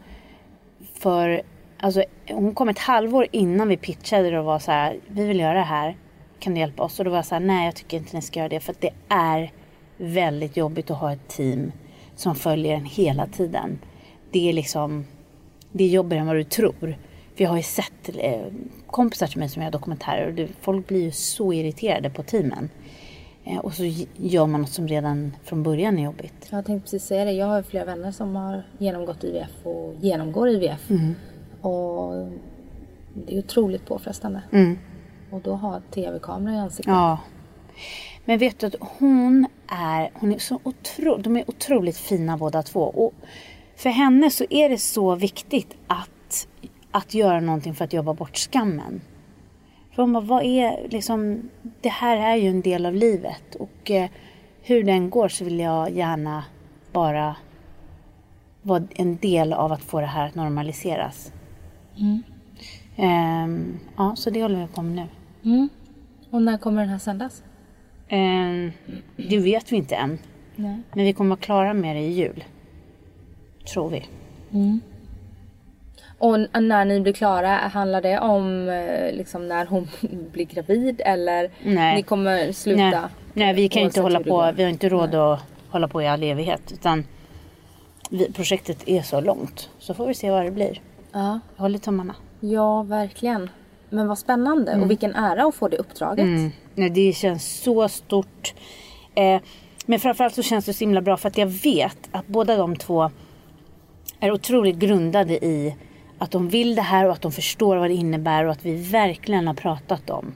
[0.93, 1.41] för,
[1.79, 5.53] alltså hon kom ett halvår innan vi pitchade och var så här, vi vill göra
[5.53, 5.97] det här,
[6.39, 6.99] kan du hjälpa oss?
[6.99, 8.75] Och då var jag så här, nej jag tycker inte ni ska göra det för
[8.79, 9.51] det är
[9.97, 11.71] väldigt jobbigt att ha ett team
[12.15, 13.79] som följer en hela tiden.
[14.31, 15.05] Det är liksom,
[15.71, 16.97] det är jobbigare än vad du tror.
[17.35, 18.45] För jag har ju sett eh,
[18.87, 22.69] kompisar till mig som gör dokumentärer och det, folk blir ju så irriterade på teamen.
[23.43, 23.83] Eh, och så
[24.15, 26.47] gör man något som redan från början är jobbigt.
[26.49, 27.31] Jag tänkte precis säga det.
[27.31, 30.89] Jag har flera vänner som har genomgått IVF och genomgår IVF.
[30.89, 31.15] Mm.
[31.61, 32.29] Och
[33.13, 34.41] det är otroligt påfrestande.
[35.31, 36.91] Och då ha tv-kamera i ansiktet.
[36.93, 37.19] Ja.
[38.25, 42.63] Men vet du att hon är, hon är så otro, de är otroligt fina båda
[42.63, 42.81] två.
[42.81, 43.13] Och
[43.79, 46.47] för henne så är det så viktigt att
[46.91, 49.01] att göra någonting för att jobba bort skammen.
[49.91, 51.49] För hon bara, vad är liksom,
[51.81, 54.09] det här är ju en del av livet och eh,
[54.61, 56.43] hur den går så vill jag gärna
[56.91, 57.35] bara
[58.61, 61.31] vara en del av att få det här att normaliseras.
[62.95, 65.07] Ehm, ja, så det håller vi på med nu.
[65.51, 65.69] Mm.
[66.29, 67.43] Och när kommer den här sändas?
[68.07, 68.71] Ehm,
[69.15, 70.17] det vet vi inte än.
[70.55, 70.81] Nej.
[70.93, 72.43] Men vi kommer vara klara med det i jul.
[73.73, 74.05] Tror vi.
[76.17, 79.87] Och n- när ni blir klara, handlar det om eh, liksom när hon
[80.31, 81.95] blir gravid eller Nej.
[81.95, 82.81] ni kommer sluta?
[82.83, 83.01] Nej,
[83.33, 84.51] nej vi kan inte hålla på.
[84.55, 86.71] Vi har inte råd att hålla på i all evighet.
[86.71, 87.03] Utan
[88.09, 89.69] vi, projektet är så långt.
[89.79, 90.81] Så får vi se vad det blir.
[91.11, 91.39] Ja.
[91.55, 92.15] Jag håller tummarna.
[92.39, 93.49] ja, verkligen.
[93.89, 96.23] Men vad spännande och vilken ära att få det uppdraget.
[96.23, 96.51] Mm.
[96.75, 98.53] Nej, det känns så stort.
[99.15, 99.41] Eh,
[99.85, 102.75] men framförallt så känns det så himla bra för att jag vet att båda de
[102.75, 103.11] två
[104.19, 105.75] är otroligt grundade i
[106.17, 108.75] att de vill det här och att de förstår vad det innebär och att vi
[108.75, 110.35] verkligen har pratat om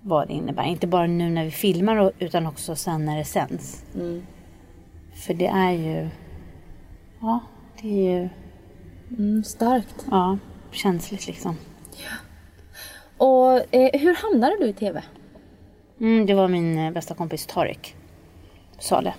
[0.00, 0.62] vad det innebär.
[0.64, 3.84] Inte bara nu när vi filmar utan också sen när det sänds.
[5.26, 6.08] För det är ju...
[7.20, 7.40] Ja,
[7.82, 8.28] det är ju
[9.18, 10.06] Mm, starkt.
[10.10, 10.38] ja,
[10.70, 11.56] känsligt liksom.
[13.16, 15.02] Och eh, hur hamnade du i TV?
[16.00, 17.94] Mm, det var min eh, bästa kompis Tarik
[18.78, 19.14] Saleh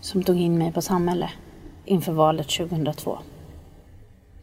[0.00, 1.30] som tog in mig på Samhälle
[1.92, 3.18] inför valet 2002.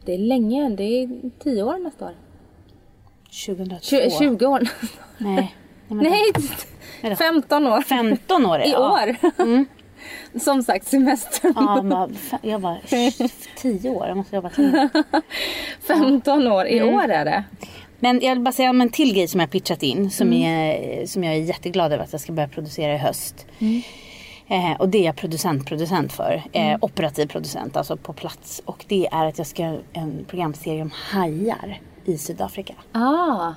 [0.05, 1.09] Det är länge, det är
[1.43, 2.11] tio år nästa år.
[3.45, 3.75] 2002?
[3.95, 4.59] Tju- 20 år.
[5.17, 5.35] Nej.
[5.35, 5.55] Nej,
[5.87, 6.31] men Nej,
[7.03, 7.15] Vadå?
[7.15, 7.81] 15 år.
[7.81, 8.91] 15 år I jag.
[8.91, 9.15] år.
[10.39, 11.53] Som sagt, semestern.
[11.55, 12.09] Ja, bara,
[12.41, 12.77] jag bara,
[13.57, 14.87] 10 år, jag måste jobba till.
[15.87, 16.65] 15 år.
[16.67, 16.95] I Mm.
[16.95, 17.43] år är det.
[17.99, 21.05] Men jag vill bara säga om en till grej som jag pitchat in som, är,
[21.05, 23.45] som jag är jätteglad över att jag ska börja producera i höst.
[24.49, 26.43] Eh, och det är jag producent, producent för.
[26.51, 28.61] Eh, Operativ producent, alltså på plats.
[28.65, 32.73] Och det är att jag ska göra en programserie om hajar i Sydafrika.
[32.91, 33.53] Ah,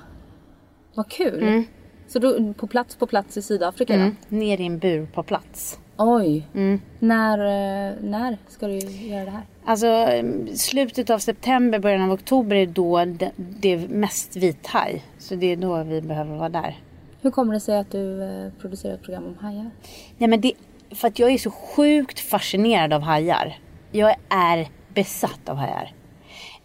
[0.95, 1.43] vad kul.
[1.43, 1.63] Mm.
[2.07, 4.15] Så du på plats på plats i Sydafrika Mm.
[4.29, 5.79] Ner i en bur på plats.
[5.97, 6.15] då?
[6.15, 6.47] Oj.
[6.53, 6.81] Mm.
[6.99, 9.43] När, eh, när ska du göra det här?
[9.65, 15.03] Alltså mm, slutet av september, början av oktober är då det, det är mest vithaj.
[15.19, 16.77] Så det är då vi behöver vara där.
[17.21, 18.19] Hur kommer det sig att du
[18.61, 19.71] producerar ett program om hajar?
[20.17, 20.53] Nej men det,
[20.95, 23.57] för att jag är så sjukt fascinerad av hajar.
[23.91, 25.91] Jag är besatt av hajar.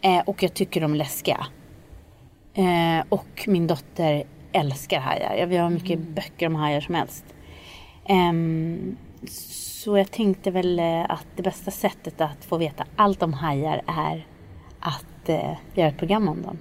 [0.01, 1.47] Eh, och jag tycker de är läskiga.
[2.55, 5.35] Eh, och min dotter älskar hajar.
[5.35, 7.25] Ja, Vi har mycket böcker om hajar som helst.
[8.07, 13.33] Ehm, så jag tänkte väl eh, att det bästa sättet att få veta allt om
[13.33, 14.27] hajar är
[14.81, 16.59] att eh, göra ett program om dem.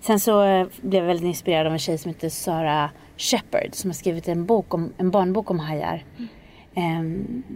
[0.00, 3.90] Sen så eh, blev jag väldigt inspirerad av en tjej som heter Sara Shepard som
[3.90, 6.04] har skrivit en, bok om, en barnbok om hajar.
[6.18, 6.28] Ehm,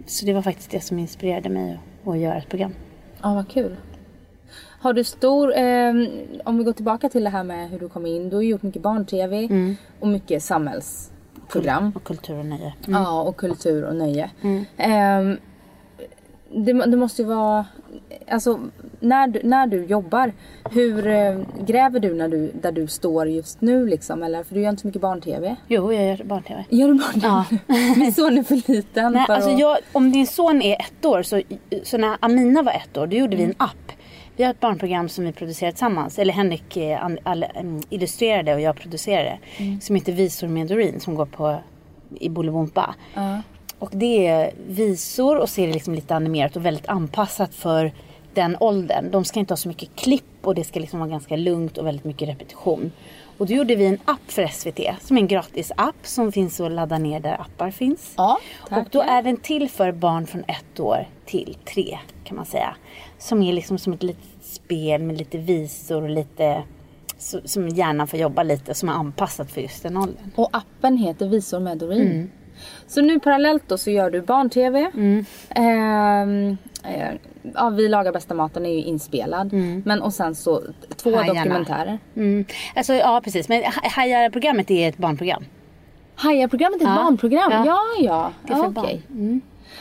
[0.07, 2.72] så det var faktiskt det som inspirerade mig att, göra ett program.
[3.22, 3.76] Ja, vad kul.
[4.81, 6.09] Har du stor, ehm,
[6.44, 8.29] om vi går tillbaka till det här med hur du kom in.
[8.31, 9.76] Du har gjort mycket barn-tv Mm.
[10.00, 11.92] och mycket samhällsprogram.
[11.94, 12.74] Och kultur och nöje.
[12.87, 14.31] Ja, och kultur och nöje.
[14.42, 14.64] Mm.
[14.76, 15.37] Ehm,
[16.55, 17.66] det, det måste ju vara,
[18.29, 18.61] alltså
[19.01, 20.33] när du, när du jobbar,
[20.71, 24.23] hur eh, gräver du när du, där du står just nu liksom?
[24.23, 25.57] Eller, för du gör inte så mycket barn-tv.
[25.69, 26.65] Jo, jag gör barn-tv.
[26.71, 27.27] Gör du barn-tv?
[27.27, 27.45] Ja.
[27.97, 29.59] Min son är för liten Nej, för alltså att...
[29.59, 31.43] jag, om din son är ett år, så,
[31.83, 33.93] så när Amina var ett år, då gjorde vi en app.
[34.37, 36.19] Vi har ett barnprogram som vi producerar tillsammans.
[36.19, 39.39] Eller Henrik eh, em, illustrerade och jag producerade.
[39.81, 41.59] Som heter Visor med Doreen som går på
[42.21, 42.95] i Bolibompa.
[43.15, 43.43] Ja.
[43.79, 47.93] Och det är visor och det liksom lite animerat och väldigt anpassat för
[48.37, 49.11] den åldern.
[49.11, 51.87] De ska inte ha så mycket klipp och det ska liksom vara ganska lugnt och
[51.87, 52.92] väldigt mycket repetition.
[53.38, 56.61] Och då gjorde vi en app för SVT som är en gratis app som finns
[56.61, 58.14] att ladda ner där appar finns.
[58.16, 58.38] Ja,
[58.70, 62.77] och då är den till för barn från ett år till tre kan man säga.
[63.18, 66.62] Som är liksom som ett litet spel med lite visor och lite
[67.44, 70.31] som hjärnan får jobba lite som är anpassat för just den åldern.
[70.35, 72.01] Och appen heter Visor med Doreen.
[72.01, 72.31] Mm.
[72.87, 74.90] Så nu parallellt då så gör du barn-tv.
[75.51, 77.09] Ehm, eh,
[77.55, 79.53] ja, Vi lagar bästa maten är ju inspelad.
[79.85, 80.62] Men och sen så
[80.97, 81.21] två Mm.
[81.21, 81.45] Hajarna.
[81.45, 81.99] dokumentärer.
[82.16, 82.45] Mm.
[82.75, 83.49] Alltså, ja, precis.
[83.49, 85.44] Men Ha- Hajar-programmet är ett barnprogram.
[86.15, 87.02] Hajar-programmet är ett Ja.
[87.04, 87.52] barnprogram?
[87.52, 87.65] Ja.
[87.67, 88.31] Ja, ja.
[88.46, 88.85] Det är för ja, barn.
[88.85, 89.02] okej.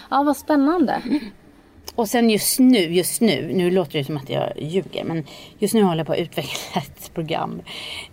[0.09, 1.01] Ja, vad spännande.
[1.95, 5.23] Och sen just nu, just nu, nu låter det som att jag ljuger, men
[5.59, 7.61] just nu håller jag på att utveckla ett program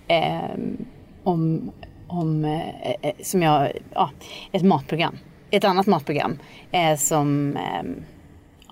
[0.08, 0.40] eh,
[1.24, 1.72] om,
[2.12, 4.10] om eh, eh, som jag, ja,
[4.52, 5.18] ett matprogram.
[5.50, 6.38] Ett annat matprogram
[6.70, 7.82] eh, som, eh,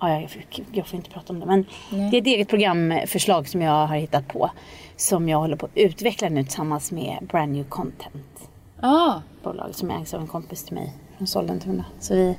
[0.01, 0.29] ja, jag,
[0.71, 3.95] jag får inte prata om det, men det är ett eget programförslag som jag har
[3.95, 4.51] hittat på.
[4.95, 8.49] Som jag håller på att utveckla nu tillsammans med Brand New Content.
[8.81, 9.21] Ja.
[9.43, 11.85] Bolag som ägs av en kompis till mig från Sollentuna.
[11.99, 12.37] Så vi,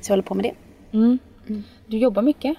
[0.00, 0.54] så jag håller på med det.
[1.86, 2.56] Du jobbar mycket?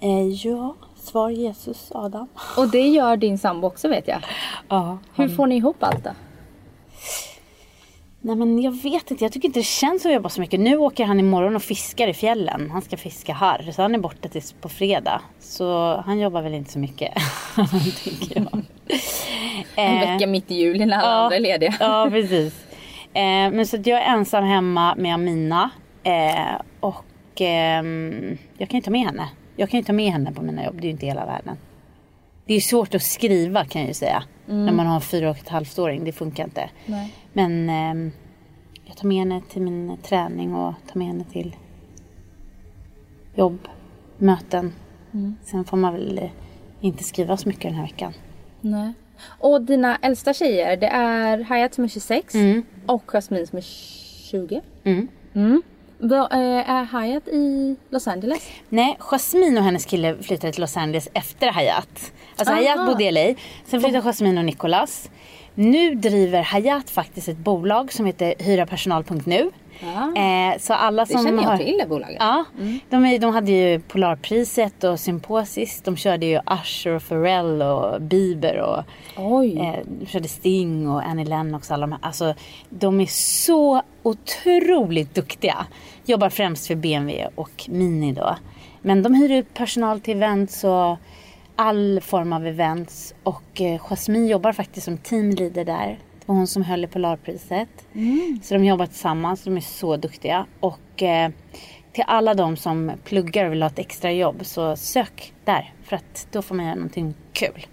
[0.00, 2.28] Eh, ja, Svar Jesus, Adam.
[2.56, 4.20] Och det gör din sambo också vet jag.
[4.68, 4.98] Ja.
[5.14, 6.10] Hur får ni ihop allt då?
[8.22, 10.60] Nej men jag vet inte, jag tycker inte det känns att jobba så mycket.
[10.60, 12.70] Nu åker han imorgon och fiskar i fjällen.
[12.70, 15.20] Han ska fiska harr, så han är borta tills på fredag.
[15.40, 17.14] Så han jobbar väl inte så mycket,
[18.04, 18.62] tänker jag.
[19.76, 21.74] En Eh, vecka mitt i juli när alla andra är lediga.
[21.80, 22.54] Ja, precis.
[23.12, 25.70] Eh, men så att jag är ensam hemma med Amina.
[26.02, 29.28] Eh, och ehm, jag kan ju ta med henne.
[29.56, 31.56] Jag kan ju ta med henne på mina jobb, det är ju inte hela världen.
[32.50, 34.22] Det är svårt att skriva kan jag ju säga.
[34.46, 36.70] När man har en fyra och ett halvt åring, det funkar inte.
[36.86, 37.14] Nej.
[37.32, 38.10] Men ehm,
[38.84, 41.56] jag tar med henne till min träning och tar med henne till
[43.34, 43.58] jobb,
[44.18, 44.72] möten.
[45.44, 46.30] Sen får man väl eh,
[46.80, 48.12] inte skriva så mycket den här veckan.
[48.60, 48.92] Nej.
[49.26, 52.34] Och dina äldsta tjejer, det är Hayat som är 26
[52.86, 53.62] och Jasmine som är
[54.30, 54.60] 20.
[54.84, 55.08] Mm.
[56.02, 58.50] Eh, är Hayat i Los Angeles?
[58.68, 62.12] Nej, Jasmine och hennes kille flyttade till Los Angeles efter Hayat.
[62.36, 62.62] Alltså Aha.
[62.62, 63.34] Hayat bodde i LA,
[63.64, 65.10] sen flyttade Jasmine och Nicolas.
[65.54, 69.50] Nu driver Hayat faktiskt ett bolag som heter hyrapersonal.nu.
[70.16, 71.56] Eh, så alla Det som känner jag har...
[71.56, 72.16] till det bolaget.
[72.20, 72.44] Ja,
[72.88, 75.82] de, är, de hade ju Polarpriset och Symposis.
[75.84, 78.84] De körde ju Usher och Pharrell och Bieber
[79.16, 81.70] och eh, de körde Sting och Annie Lennox.
[81.70, 82.00] Alla de, här.
[82.02, 82.34] Alltså,
[82.68, 85.66] de är så otroligt duktiga.
[86.04, 88.36] Jobbar främst för BMW och Mini då.
[88.82, 90.96] Men de hyr ut personal till events och
[91.56, 93.14] all form av events.
[93.22, 95.98] Och eh, Jasmine jobbar faktiskt som teamleader där.
[96.30, 97.68] Var hon som höll i Polarpriset.
[98.42, 99.44] Så de jobbar tillsammans.
[99.44, 100.46] De är så duktiga.
[100.60, 101.30] Och eh,
[101.92, 105.72] till alla de som pluggar och vill ha ett extra jobb så sök där.
[105.82, 107.66] För att då får man göra någonting kul.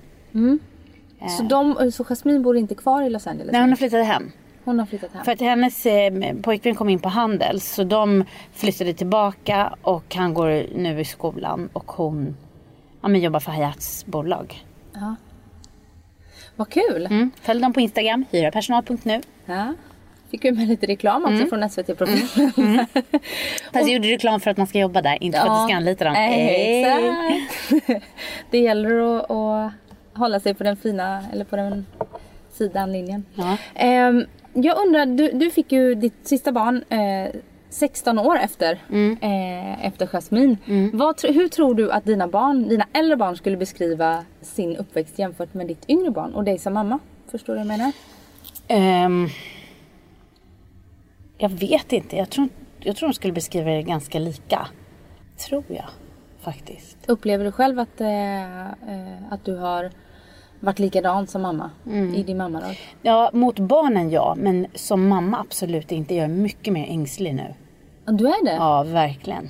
[1.37, 3.51] Så, de, så Jasmine bor inte kvar i Los Angeles?
[3.51, 4.31] Nej, hon har flyttat hem.
[4.63, 5.25] Hon har flyttat hem?
[5.25, 10.33] För att hennes eh, pojkvän kom in på handel så de flyttade tillbaka och han
[10.33, 12.35] går nu i skolan och hon
[13.01, 14.63] ja, men jobbar för Hayats bolag.
[14.93, 15.15] Ja.
[16.57, 17.05] Vad kul!
[17.05, 17.31] Mm.
[17.41, 19.21] Följ dem på Instagram, hyrapersonal.nu.
[19.45, 19.73] Ja.
[20.31, 21.49] Fick vi med lite reklam också Mm.
[21.49, 22.27] från SVT-profilen.
[23.73, 25.75] Fast jag gjorde reklam för att man ska jobba där, inte för att du ska
[25.77, 26.13] anlita dem.
[26.13, 26.83] Nej, Hej.
[26.83, 28.03] exakt.
[28.51, 29.71] Det gäller att, att
[30.13, 31.85] hålla sig på den fina, eller på den
[32.51, 33.25] sidan linjen.
[33.35, 33.57] Ja.
[33.75, 37.29] Ehm, jag undrar, du, du fick ju ditt sista barn eh,
[37.77, 39.17] 16 år efter, Mm.
[39.21, 40.57] eh, efter Jasmine.
[40.93, 45.19] Vad, tr- hur tror du att dina barn, dina äldre barn skulle beskriva sin uppväxt
[45.19, 46.99] jämfört med ditt yngre barn och dig som mamma?
[47.31, 47.91] Förstår du vad jag menar?
[48.67, 49.27] Ehm,
[51.37, 52.15] jag vet inte.
[52.15, 52.49] Jag tror,
[52.79, 54.67] jag tror de skulle beskriva det ganska lika.
[55.49, 55.85] Tror jag
[56.41, 56.97] faktiskt.
[57.07, 58.71] Upplever du själv att, eh, eh,
[59.29, 59.91] att du har
[60.59, 61.71] varit likadan som mamma
[62.15, 62.75] i din mammaroll?
[63.01, 66.15] Ja, mot barnen ja, men som mamma absolut inte.
[66.15, 67.53] Jag är mycket mer ängslig nu.
[68.11, 68.51] Du är det?
[68.55, 69.49] Ja, verkligen.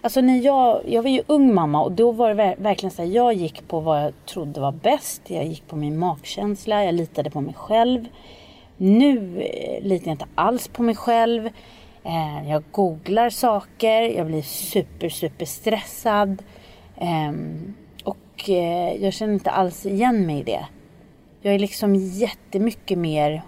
[0.00, 3.02] Alltså när jag, jag var ju ung mamma och då var det ver- verkligen så
[3.02, 5.22] här, jag gick på vad jag trodde var bäst.
[5.26, 8.08] Jag gick på min magkänsla, jag litade på mig själv.
[8.76, 11.46] Nu eh, litar jag inte alls på mig själv.
[12.04, 16.42] Eh, jag googlar saker, jag blir super, super stressad.
[16.96, 17.74] Ehm,
[18.04, 20.66] och eh, jag känner inte alls igen mig i det.
[21.42, 23.42] Jag är liksom jättemycket mer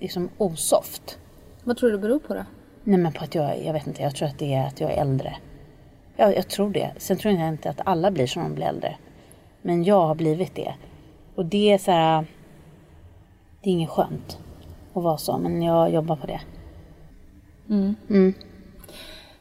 [0.00, 1.18] liksom osoft.
[1.64, 2.44] Vad tror du det beror på då?
[2.88, 4.92] Nej men på att jag, jag vet inte, jag tror att det är att jag
[4.92, 5.36] är äldre.
[6.16, 6.90] Ja, jag tror det.
[6.98, 8.96] Sen tror jag inte att alla blir som de blir äldre.
[9.62, 10.74] Men jag har blivit det.
[11.34, 12.26] Och det är så här,
[13.62, 14.38] det är inget skönt
[14.94, 16.40] att vara så, men jag jobbar på det.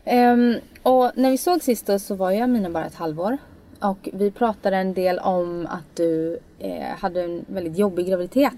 [0.04, 3.38] Ehm, och när vi såg sist då så var ju Amina bara ett halvår.
[3.80, 8.54] Och vi pratade en del om att du eh, hade en väldigt jobbig graviditet.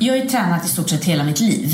[0.00, 1.68] Jag har ju tränat i stort sett hela mitt liv.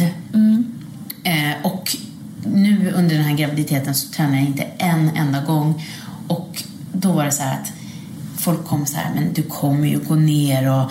[1.26, 1.96] Eh, och
[2.44, 5.84] nu under den här graviditeten så tränar jag inte en enda gång.
[6.28, 6.62] Och
[6.92, 7.72] då var det så här att
[8.36, 10.90] folk kom så här, men du kommer ju gå ner och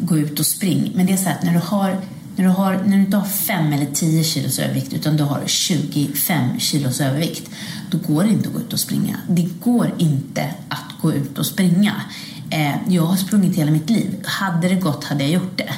[0.00, 0.92] gå ut och spring.
[0.94, 2.00] Men det är så här att när du har
[2.36, 5.42] när du, har, när du inte har 5 eller 10 kilos övervikt utan du har
[5.46, 7.50] 25 kilos övervikt
[7.90, 9.16] då går det inte att gå ut och springa.
[9.28, 12.02] Det går inte att gå ut och springa.
[12.50, 14.24] Eh, jag har sprungit hela mitt liv.
[14.24, 15.72] Hade det gått hade jag gjort det.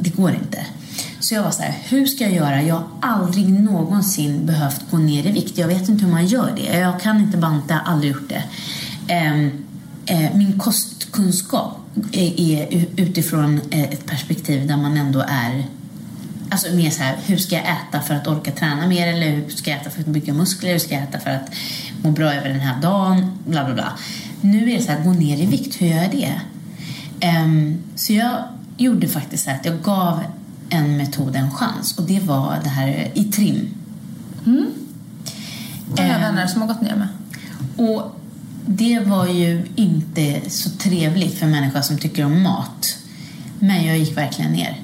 [0.00, 0.66] Det går inte.
[1.26, 2.62] Så jag var så här, hur ska jag göra?
[2.62, 5.58] Jag har aldrig någonsin behövt gå ner i vikt.
[5.58, 6.78] Jag vet inte hur man gör det.
[6.78, 8.42] Jag kan inte banta, har aldrig gjort det.
[9.12, 9.64] Ehm,
[10.06, 11.78] eh, min kostkunskap
[12.12, 15.64] är, är utifrån eh, ett perspektiv där man ändå är
[16.50, 19.06] Alltså mer så här, hur ska jag äta för att orka träna mer?
[19.06, 20.72] Eller hur ska jag äta för att bygga muskler?
[20.72, 21.50] Hur ska jag äta för att
[22.02, 23.38] må bra över den här dagen?
[23.46, 23.92] Bla, bla, bla.
[24.40, 26.40] Nu är det så här, gå ner i vikt, hur gör jag det?
[27.26, 28.44] Um, så jag
[28.76, 30.22] gjorde faktiskt så här att jag gav
[30.68, 33.68] en metod en chans och det var det här i trim.
[35.96, 37.08] Jag har vänner som har gått ner med.
[37.76, 38.16] Och
[38.66, 42.98] det var ju inte så trevligt för en människa som tycker om mat.
[43.58, 44.80] Men jag gick verkligen ner.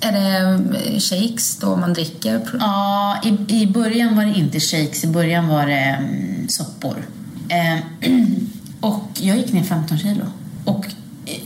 [0.00, 2.40] Är det eh, shakes då man dricker?
[2.60, 5.04] Ja, i, i början var det inte shakes.
[5.04, 7.06] I början var det um, soppor.
[7.48, 7.78] Eh,
[8.80, 10.24] och jag gick ner 15 kilo.
[10.64, 10.86] Och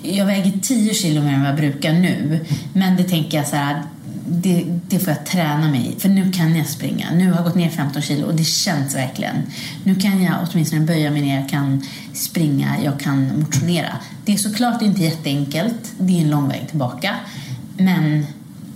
[0.03, 2.45] jag väger 10 kilo mer än vad jag brukar nu.
[2.73, 3.83] Men det tänker jag så här,
[4.29, 6.01] det, det, får jag träna mig i.
[6.01, 7.11] För nu kan jag springa.
[7.13, 9.37] Nu har jag gått ner 15 kilo och det känns verkligen.
[9.85, 11.83] Nu kan jag åtminstone böja mig ner, jag kan
[12.13, 13.93] springa, jag kan motionera.
[14.25, 15.93] Det är såklart inte jätteenkelt.
[15.99, 17.15] Det är en lång väg tillbaka.
[17.77, 18.27] Men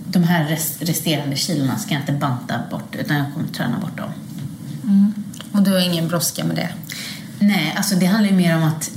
[0.07, 4.11] de här resterande kilorna ska jag inte banta bort utan jag kommer träna bort dem.
[4.83, 5.13] Mm.
[5.51, 6.69] Och du har ingen brådska med det?
[7.41, 8.91] Nej, alltså det handlar ju mer om att,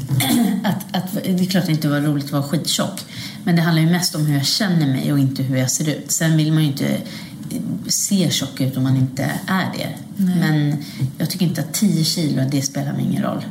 [0.65, 3.05] att, att det är klart att det inte var roligt att vara skittjock.
[3.45, 5.89] Men det handlar ju mest om hur jag känner mig och inte hur jag ser
[5.89, 6.11] ut.
[6.11, 7.01] Sen vill man ju inte
[7.87, 9.89] se tjock ut om man inte är det.
[10.17, 10.37] Nej.
[10.39, 10.85] Men
[11.19, 13.45] jag tycker inte att 10 kilo, det spelar mig ingen roll.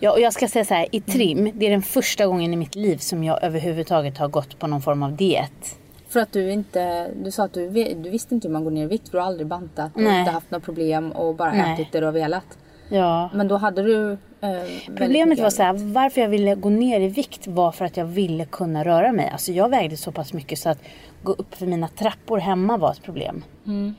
[0.00, 2.56] Ja, och jag ska säga så här, i trim, det är den första gången i
[2.56, 5.76] mitt liv som jag överhuvudtaget har gått på någon form av diet.
[6.08, 8.84] För att du inte, du sa att du, du visste inte hur man går ner
[8.84, 11.74] i vikt för du har aldrig bantat och inte haft några problem och bara Nej.
[11.74, 12.58] ätit det du har velat.
[12.88, 13.30] Ja.
[13.34, 14.48] Men då hade du eh,
[14.86, 18.04] Problemet var så här, varför jag ville gå ner i vikt var för att jag
[18.04, 19.30] ville kunna röra mig.
[19.32, 20.78] Alltså jag vägde så pass mycket så att
[21.22, 23.44] gå upp för mina trappor hemma var ett problem.
[23.66, 23.94] Mm.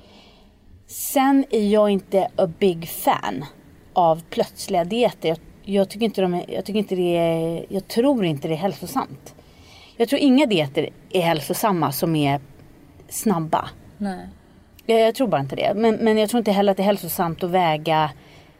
[0.87, 3.45] Sen är jag inte a big fan
[3.93, 5.29] av plötsliga dieter.
[5.29, 8.53] Jag, jag, tycker inte de är, jag, tycker inte det är, jag tror inte det
[8.53, 9.35] är hälsosamt.
[9.97, 12.39] Jag tror inga dieter är hälsosamma som är
[13.09, 13.69] snabba.
[13.97, 14.27] Nej.
[14.85, 15.73] Jag, jag tror bara inte det.
[15.75, 18.11] Men, men jag tror inte heller att det är hälsosamt att väga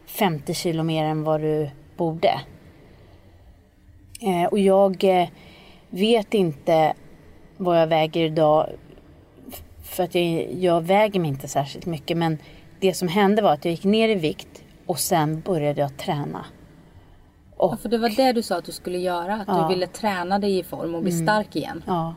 [0.09, 2.41] 50 kilo mer än vad du borde.
[4.21, 5.29] Eh, och jag eh,
[5.89, 6.93] vet inte
[7.57, 8.69] vad jag väger idag.
[9.83, 12.17] För att jag, jag väger mig inte särskilt mycket.
[12.17, 12.37] Men
[12.79, 16.45] det som hände var att jag gick ner i vikt och sen började jag träna.
[17.57, 19.35] Och, ja, för det var det du sa att du skulle göra.
[19.35, 19.61] Att ja.
[19.61, 21.25] du ville träna dig i form och bli mm.
[21.25, 21.83] stark igen.
[21.87, 22.15] Ja.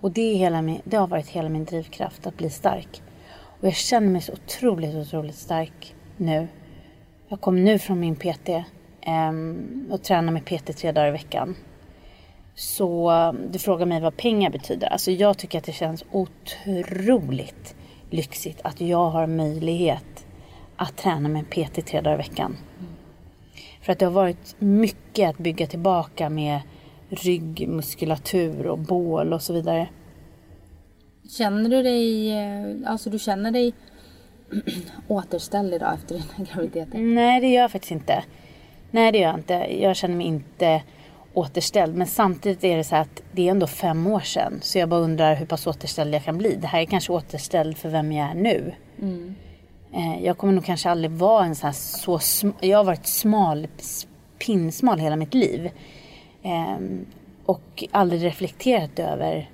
[0.00, 3.02] Och det, är hela min, det har varit hela min drivkraft att bli stark.
[3.60, 6.48] Och jag känner mig så otroligt, otroligt stark nu.
[7.28, 8.48] Jag kom nu från min PT
[9.00, 11.56] ehm, och tränar med PT tre dagar i veckan.
[12.54, 14.88] Så ehm, du frågar mig vad pengar betyder.
[14.88, 17.76] Alltså jag tycker att det känns otroligt
[18.10, 20.26] lyxigt att jag har möjlighet
[20.76, 22.56] att träna med en PT tre dagar i veckan.
[22.78, 22.92] Mm.
[23.80, 26.60] För att det har varit mycket att bygga tillbaka med
[27.08, 29.88] ryggmuskulatur och bål och så vidare.
[31.28, 33.72] Känner du dig, eh, alltså du känner dig
[35.08, 37.14] återställd idag efter den här graviditeten?
[37.14, 38.24] Nej, det gör jag faktiskt inte.
[38.90, 39.82] Nej, det gör jag inte.
[39.82, 40.82] Jag känner mig inte
[41.34, 41.96] återställd.
[41.96, 44.58] Men samtidigt är det så att det är ändå fem år sedan.
[44.62, 46.56] Så jag bara undrar hur pass återställd jag kan bli.
[46.60, 48.72] Det här är kanske återställd för vem jag är nu.
[49.02, 49.34] Mm.
[49.92, 53.06] Eh, jag kommer nog kanske aldrig vara en sån här så sm- Jag har varit
[53.06, 53.68] smal,
[54.38, 55.70] pinsmal hela mitt liv.
[56.42, 57.06] Ehm,
[57.46, 59.50] och aldrig reflekterat över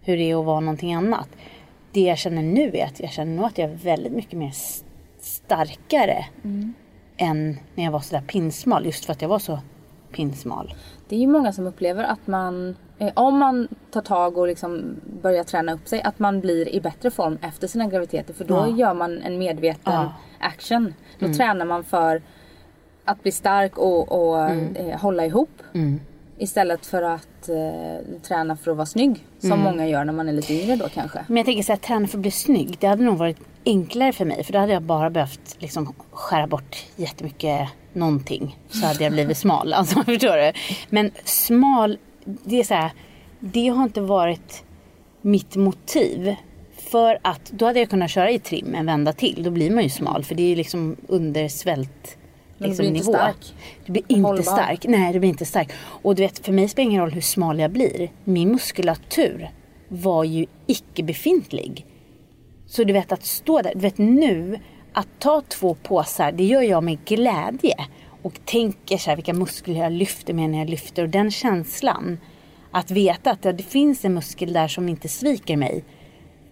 [0.00, 1.28] hur det är att vara någonting annat
[1.96, 4.52] det jag känner nu är att jag känner nog att jag är väldigt mycket mer
[5.18, 6.74] starkare mm.
[7.16, 8.86] än när jag var sådär pinsmal.
[8.86, 9.58] Just för att jag var så
[10.12, 10.74] pinsmal.
[11.08, 15.00] Det är ju många som upplever att man, eh, om man tar tag och liksom
[15.22, 18.34] börjar träna upp sig, att man blir i bättre form efter sina graviditeter.
[18.34, 18.76] För då ja.
[18.76, 20.12] gör man en medveten ja.
[20.38, 20.94] action.
[21.18, 21.38] Då mm.
[21.38, 22.22] tränar man för
[23.04, 24.76] att bli stark och, och mm.
[24.76, 25.62] eh, hålla ihop.
[25.74, 26.00] Mm.
[26.38, 29.26] Istället för att eh, träna för att vara snygg.
[29.38, 29.64] Som mm.
[29.64, 31.24] många gör när man är lite yngre då kanske.
[31.28, 32.76] Men jag tänker så här, träna för att bli snygg.
[32.80, 34.44] Det hade nog varit enklare för mig.
[34.44, 38.58] För då hade jag bara behövt liksom, skära bort jättemycket någonting.
[38.68, 39.72] Så hade jag blivit smal.
[39.76, 40.52] Alltså, förstår du?
[40.88, 42.90] Men smal, det är så här,
[43.40, 44.64] det har inte varit
[45.22, 46.34] mitt motiv.
[46.76, 49.42] För att då hade jag kunnat köra i trim en vända till.
[49.42, 50.24] Då blir man ju smal.
[50.24, 52.18] För det är liksom under svält
[52.58, 53.18] men liksom, du blir inte nivå.
[53.18, 53.54] stark.
[53.86, 54.42] Du blir inte Hållbar.
[54.42, 54.86] stark.
[54.88, 55.72] Nej, du blir inte stark.
[55.78, 58.10] Och du vet, för mig spelar det ingen roll hur smal jag blir.
[58.24, 59.50] Min muskulatur
[59.88, 61.86] var ju icke befintlig.
[62.66, 64.60] Så du vet att stå där, du vet nu,
[64.92, 67.74] att ta två påsar, det gör jag med glädje.
[68.22, 71.02] Och tänker så här, vilka muskler jag lyfter med när jag lyfter.
[71.02, 72.18] Och den känslan,
[72.70, 75.84] att veta att det finns en muskel där som inte sviker mig.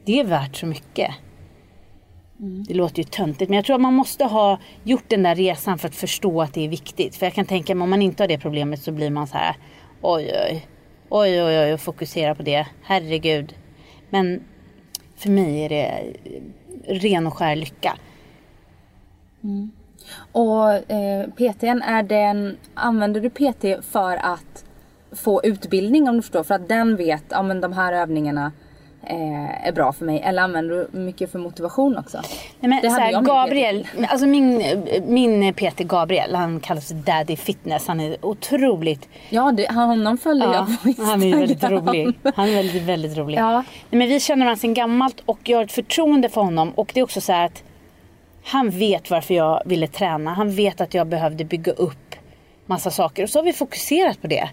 [0.05, 1.11] Det är värt så mycket.
[2.45, 2.65] Mm.
[2.65, 5.79] Det låter ju töntigt men jag tror att man måste ha gjort den där resan
[5.79, 7.17] för att förstå att det är viktigt.
[7.17, 9.37] För jag kan tänka mig om man inte har det problemet så blir man så
[9.37, 9.57] här
[10.03, 10.67] oj oj
[11.09, 12.67] oj oj oj och fokusera på det.
[12.83, 13.55] Herregud.
[14.11, 14.41] Men
[15.17, 16.13] för mig är det
[16.89, 17.99] ren och skär lycka.
[19.45, 19.71] Mm.
[20.33, 24.65] Och eh, PTn, är den, använder du PT för att
[25.13, 26.43] få utbildning om du förstår?
[26.43, 28.53] För att den vet, ja men de här övningarna
[29.07, 30.21] är bra för mig?
[30.25, 32.19] Eller använder du mycket för motivation också?
[32.61, 34.63] Nej, men, Det så här, Gabriel, alltså min,
[35.05, 37.87] min Peter Gabriel, han kallas Daddy Fitness.
[37.89, 41.11] Han är otroligt Ja, det, honom följer jag på Instagram.
[41.11, 42.15] han är väldigt rolig.
[42.35, 43.39] Han är väldigt, väldigt rolig.
[43.39, 43.53] Ja.
[43.91, 46.71] Nej, men vi känner varandra sedan gammalt och jag har ett förtroende för honom.
[46.75, 47.63] Och det är också så att
[48.45, 50.35] han vet varför jag ville träna.
[50.35, 52.15] Han vet att jag behövde bygga upp
[52.67, 53.23] massa saker.
[53.23, 54.49] Och så har vi fokuserat på det.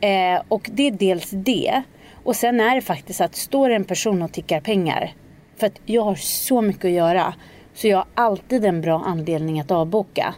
[0.00, 1.82] Eh, och det är dels det.
[2.24, 5.12] Och sen är det faktiskt att står en person och tickar pengar.
[5.56, 7.34] För att jag har så mycket att göra.
[7.74, 10.34] Så jag har alltid en bra anledning att avboka.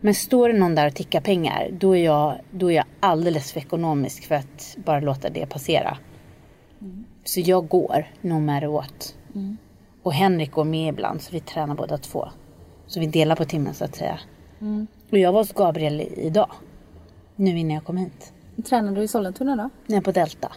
[0.00, 3.52] Men står det någon där och tickar pengar, då är jag, då är jag alldeles
[3.52, 5.98] för ekonomisk för att bara låta det passera.
[7.24, 9.16] Så jag går, no matter what.
[10.02, 12.28] Och Henrik går med ibland, så vi tränar båda två.
[12.86, 14.18] Så vi delar på timmen så att säga.
[15.10, 16.50] Och jag var hos Gabriel idag.
[17.36, 18.32] Nu innan jag kom hit.
[18.68, 19.94] Tränar du i Sollentuna då?
[19.94, 20.52] Jag på Delta.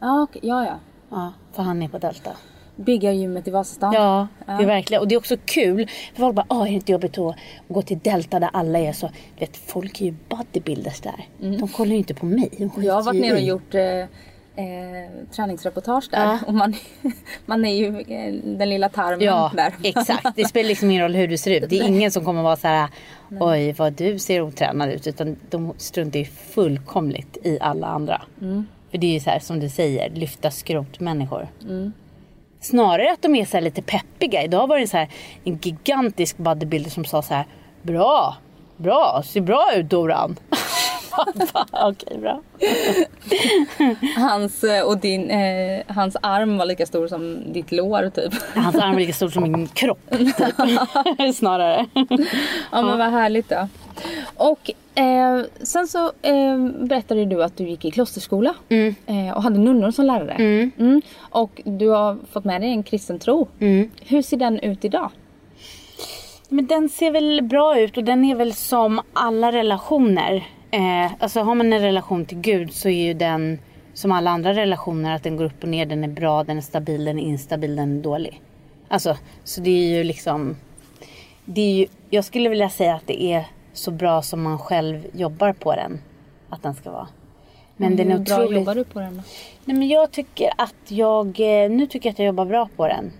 [0.00, 0.40] Ja, okej.
[0.44, 0.78] ja, ja.
[1.10, 2.30] Ja, för han är på Delta.
[2.76, 3.92] Byggargymmet i Vasastan.
[3.92, 5.00] Ja, det är verkligen.
[5.00, 5.88] Och det är också kul.
[6.14, 7.36] För folk bara, åh är det inte jobbigt att
[7.68, 9.10] gå till Delta där alla är så.
[9.38, 11.26] Vet, folk är ju bodybuilders där.
[11.58, 12.70] De kollar ju inte på mig.
[12.76, 14.06] Jag har varit nere och gjort eh, eh,
[15.32, 16.24] träningsreportage där.
[16.24, 16.38] Ja.
[16.46, 16.74] Och man,
[17.46, 19.72] man är ju eh, den lilla tarmen Ja, där.
[19.82, 20.26] exakt.
[20.36, 21.70] Det spelar liksom ingen roll hur du ser ut.
[21.70, 22.88] Det är ingen som kommer vara så här,
[23.40, 25.06] oj vad du ser otränad ut.
[25.06, 28.22] Utan de struntar ju fullkomligt i alla andra.
[28.90, 31.48] För det är ju så här som du säger, lyfta skrotmänniskor.
[32.60, 34.42] Snarare att de är så här lite peppiga.
[34.44, 35.08] Idag var det så här,
[35.44, 37.46] en gigantisk bodybuilder som sa så här,
[37.82, 38.36] bra,
[38.76, 40.36] bra, ser bra ut Doran.
[41.70, 42.40] Okej, bra.
[44.16, 48.34] Hans, eh, och din, eh, hans arm var lika stor som ditt lår typ.
[48.54, 50.10] Hans arm är lika stor som min kropp.
[50.10, 50.36] Typ.
[51.34, 51.86] Snarare.
[52.72, 53.68] Ja men vad härligt då.
[54.36, 58.54] Och eh, sen så eh, berättade du att du gick i klosterskola
[59.06, 60.32] eh, och hade nunnor som lärare.
[60.32, 61.02] Mm.
[61.18, 63.48] Och du har fått med dig en kristen tro.
[64.00, 65.10] Hur ser den ut idag?
[66.48, 70.46] Men den ser väl bra ut och den är väl som alla relationer.
[70.70, 73.58] Eh, alltså har man en relation till Gud så är ju den
[73.94, 76.60] som alla andra relationer att den går upp och ner, den är bra, den är
[76.60, 78.42] stabil, den är instabil, den är dålig.
[78.88, 80.56] Alltså, så det är ju liksom...
[81.44, 85.06] Det är ju, jag skulle vilja säga att det är så bra som man själv
[85.12, 86.00] jobbar på den.
[86.48, 87.08] Att den ska vara.
[87.76, 88.58] Men den är Hur bra otroligt...
[88.58, 89.22] jobbar du på den då?
[89.64, 92.86] Nej, men jag tycker att jag, eh, nu tycker jag att jag jobbar bra på
[92.86, 93.12] den.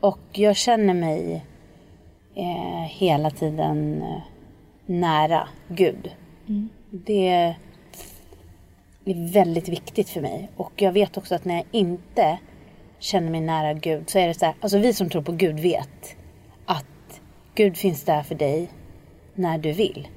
[0.00, 1.44] Och jag känner mig
[2.34, 4.22] eh, hela tiden eh,
[4.86, 6.10] nära Gud.
[6.90, 7.54] Det är
[9.32, 10.50] väldigt viktigt för mig.
[10.56, 12.38] Och jag vet också att när jag inte
[12.98, 15.60] känner mig nära Gud så är det så här, alltså vi som tror på Gud
[15.60, 16.16] vet
[16.66, 17.20] att
[17.54, 18.70] Gud finns där för dig
[19.34, 20.08] när du vill.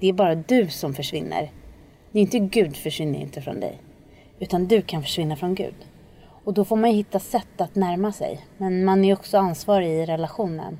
[0.00, 1.50] Det är bara du som försvinner.
[2.12, 3.78] Det är inte Gud försvinner inte från dig.
[4.38, 5.74] Utan du kan försvinna från Gud.
[6.44, 8.46] Och då får man ju hitta sätt att närma sig.
[8.58, 10.78] Men man är ju också ansvarig i relationen.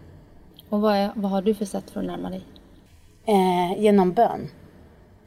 [0.68, 2.42] Och vad, är, vad har du för sätt för att närma dig?
[3.26, 4.48] Eh, genom bön,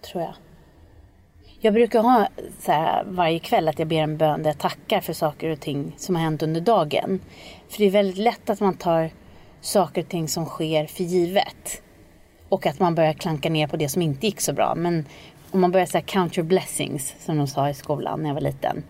[0.02, 0.34] tror jag.
[1.60, 2.28] Jag brukar ha
[2.60, 5.60] så här, varje kväll att jag ber en bön där jag tackar för saker och
[5.60, 7.20] ting som har hänt under dagen.
[7.70, 9.10] För det är väldigt lätt att man tar
[9.62, 11.82] saker och ting som sker för givet.
[12.50, 14.76] Och att man börjar klanka ner på det som inte gick så bra.
[14.76, 15.06] Men
[15.52, 18.42] om man börjar säga count your blessings, som de sa i skolan när jag var
[18.42, 18.84] liten.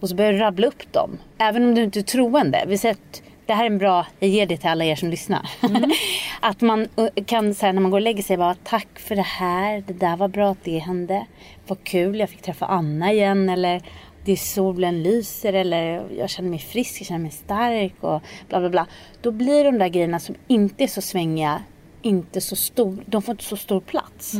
[0.00, 1.18] Och så börjar du rabbla upp dem.
[1.38, 2.64] Även om du inte är troende.
[2.66, 5.10] Vi säger att det här är en bra, jag ger det till alla er som
[5.10, 5.50] lyssnar.
[6.40, 9.22] att man eh, kan säga när man går och lägger sig bara tack för det
[9.22, 11.26] här, det där var bra att det hände.
[11.66, 13.82] Vad kul, jag fick träffa Anna igen eller
[14.24, 18.60] det är solen lyser eller jag känner mig frisk, jag känner mig stark och bla
[18.60, 18.86] bla bla.
[19.22, 21.62] Då blir de där grejerna som inte är så svängiga
[22.02, 24.34] inte så stor, de får inte så stor plats.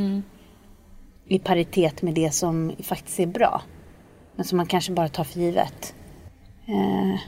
[1.28, 3.62] I paritet med det som faktiskt är bra.
[4.36, 5.94] Men som man kanske bara tar för givet.
[6.66, 7.20] Eh,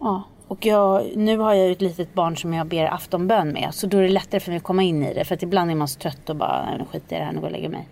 [0.00, 0.22] ja.
[0.48, 3.68] Och jag, nu har jag ju ett litet barn som jag ber aftonbön med.
[3.72, 5.24] Så då är det lättare för mig att komma in i det.
[5.24, 7.24] För att ibland är man så trött och bara, nej nu skiter jag i det
[7.24, 7.88] här, nu går jag och lägger mig.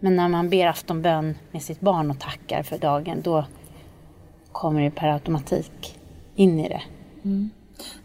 [0.00, 3.44] Men när man ber aftonbön med sitt barn och tackar för dagen, då
[4.52, 5.98] kommer det per automatik
[6.34, 6.82] in i det.
[7.24, 7.50] Mm.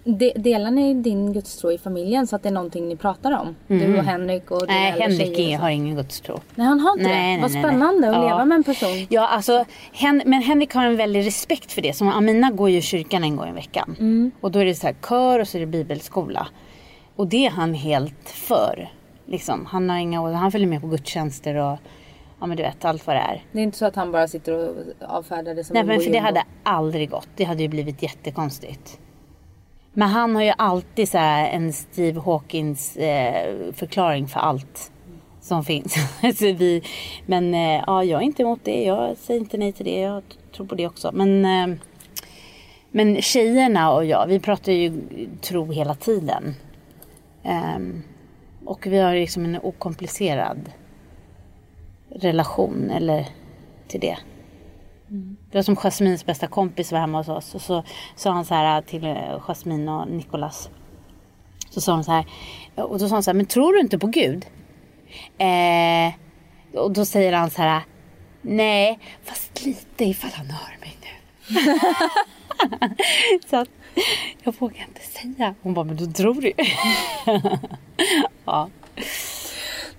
[0.03, 3.55] De, delar ni din gudstro i familjen så att det är någonting ni pratar om?
[3.67, 6.39] Du och Henrik och Nej, Henrik är, har ingen gudstro.
[6.55, 7.17] Nej, han har inte Nej, det?
[7.21, 8.09] nej, Vad nej, spännande nej.
[8.09, 8.29] att Ja.
[8.29, 9.07] leva med en person.
[9.09, 11.93] Ja, alltså, hen, men Henrik har en väldig respekt för det.
[11.93, 13.95] Som Amina går ju i kyrkan en gång i veckan.
[13.99, 14.31] Mm.
[14.41, 16.47] Och då är det så här kör och så är det bibelskola.
[17.15, 18.89] Och det är han helt för.
[19.25, 19.65] Liksom.
[19.65, 21.77] Han, har inga, han följer med på gudstjänster och
[22.39, 23.43] ja, men du vet allt vad det är.
[23.51, 24.75] Det är inte så att han bara sitter och
[25.07, 27.27] avfärdar det som Nej en men för det hade aldrig gått.
[27.35, 28.99] Det hade ju blivit jättekonstigt.
[29.93, 34.91] Men han har ju alltid så här en Steve Hawkins eh, förklaring för allt
[35.41, 35.93] som finns.
[36.35, 36.83] så vi,
[37.25, 38.83] men eh, ja, jag är inte emot det.
[38.83, 39.99] Jag säger inte nej till det.
[39.99, 40.23] Jag
[40.55, 41.11] tror på det också.
[41.13, 41.77] Men eh,
[42.91, 45.01] Men tjejerna och jag, vi pratar ju
[45.41, 46.55] tro hela tiden.
[47.43, 48.03] Ehm,
[48.65, 50.71] och vi har liksom en okomplicerad
[52.09, 53.27] relation eller
[53.87, 54.17] till det.
[55.09, 55.37] Mm.
[55.51, 57.83] Det var som Jasmins bästa kompis var hemma hos oss och så
[58.15, 60.69] sa han så här till eh, Jasmin och Nikolas.
[61.69, 62.25] Så sa hon så här,
[62.75, 64.45] och då sa han så här, men tror du inte på Gud?
[65.37, 66.13] Eh,
[66.81, 67.81] och då säger han så här,
[68.41, 71.07] nej, fast lite ifall han hör mig nu.
[73.49, 73.69] så att
[74.43, 75.55] jag vågar inte säga.
[75.61, 76.53] Hon bara, men du tror du
[78.45, 78.69] Ja.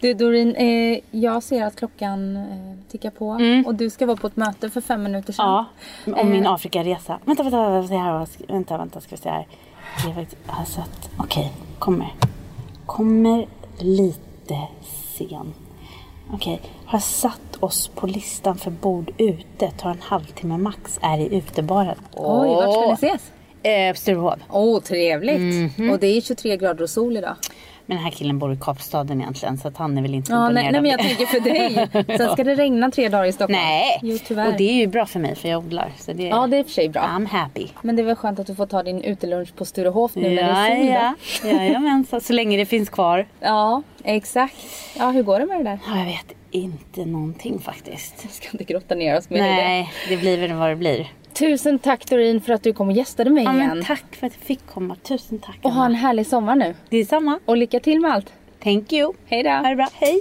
[0.03, 4.27] Du Doreen, eh, jag ser att klockan eh, tickar på och du ska vara på
[4.27, 5.65] ett möte för fem minuter sedan.
[6.05, 7.19] Ja, om min Afrikaresa.
[7.25, 9.47] Vänta, vänta, vänta, vänta, här, vänta, vänta, ska vi se här.
[10.05, 12.15] Det är faktiskt, alltså att, okej, kommer.
[12.87, 13.47] Kommer
[13.79, 14.59] lite
[15.19, 15.55] sen.
[16.33, 19.71] Okej, har satt oss på listan för bord ute.
[19.71, 21.97] Tar en halvtimme max, är i utebaren.
[22.13, 23.33] Oj, vart ska ni ses?
[23.63, 24.39] Eh, Sturehof.
[24.51, 25.79] Åh, oh, trevligt.
[25.93, 27.37] Och det är 23 grader och sol idag.
[27.93, 30.49] Men den här killen bor i Kapstaden egentligen så att han är väl inte Ja,
[30.49, 32.17] nej, imponerad nej, av men jag tänker för dig.
[32.19, 33.59] Sen ska det regna tre dagar i Stockholm.
[33.63, 34.47] Nej, Jo, tyvärr.
[34.49, 35.93] och det är ju bra för mig för jag odlar.
[35.99, 37.03] Så det, Ja, det är i och för sig bra.
[37.03, 37.67] I'm happy.
[37.83, 40.31] Men det är väl skönt att du får ta din utelunch på Sturehof nu när
[40.31, 41.57] det Ja, är sol ja.
[41.63, 43.27] Jajamensan, så länge det finns kvar.
[43.41, 44.57] Ja, exakt.
[44.99, 45.79] Ja, hur går det med det där?
[45.89, 48.15] Ja, jag vet inte någonting faktiskt.
[48.25, 49.47] Vi ska inte grotta ner oss mer i det.
[49.55, 51.07] Nej, det blir väl vad det blir.
[51.35, 53.85] Tusen tack Doreen för att du kom och gästade mig Ja, igen.
[53.87, 54.97] tack för att jag fick komma.
[55.03, 55.59] Tusen tack.
[55.63, 56.75] Och ha en härlig sommar nu.
[56.89, 57.39] Det är samma.
[57.45, 58.33] Och lycka till med allt.
[58.65, 59.13] Thank you.
[59.27, 59.51] Hej då.
[59.51, 59.89] Ha det bra.
[59.95, 60.21] Hej.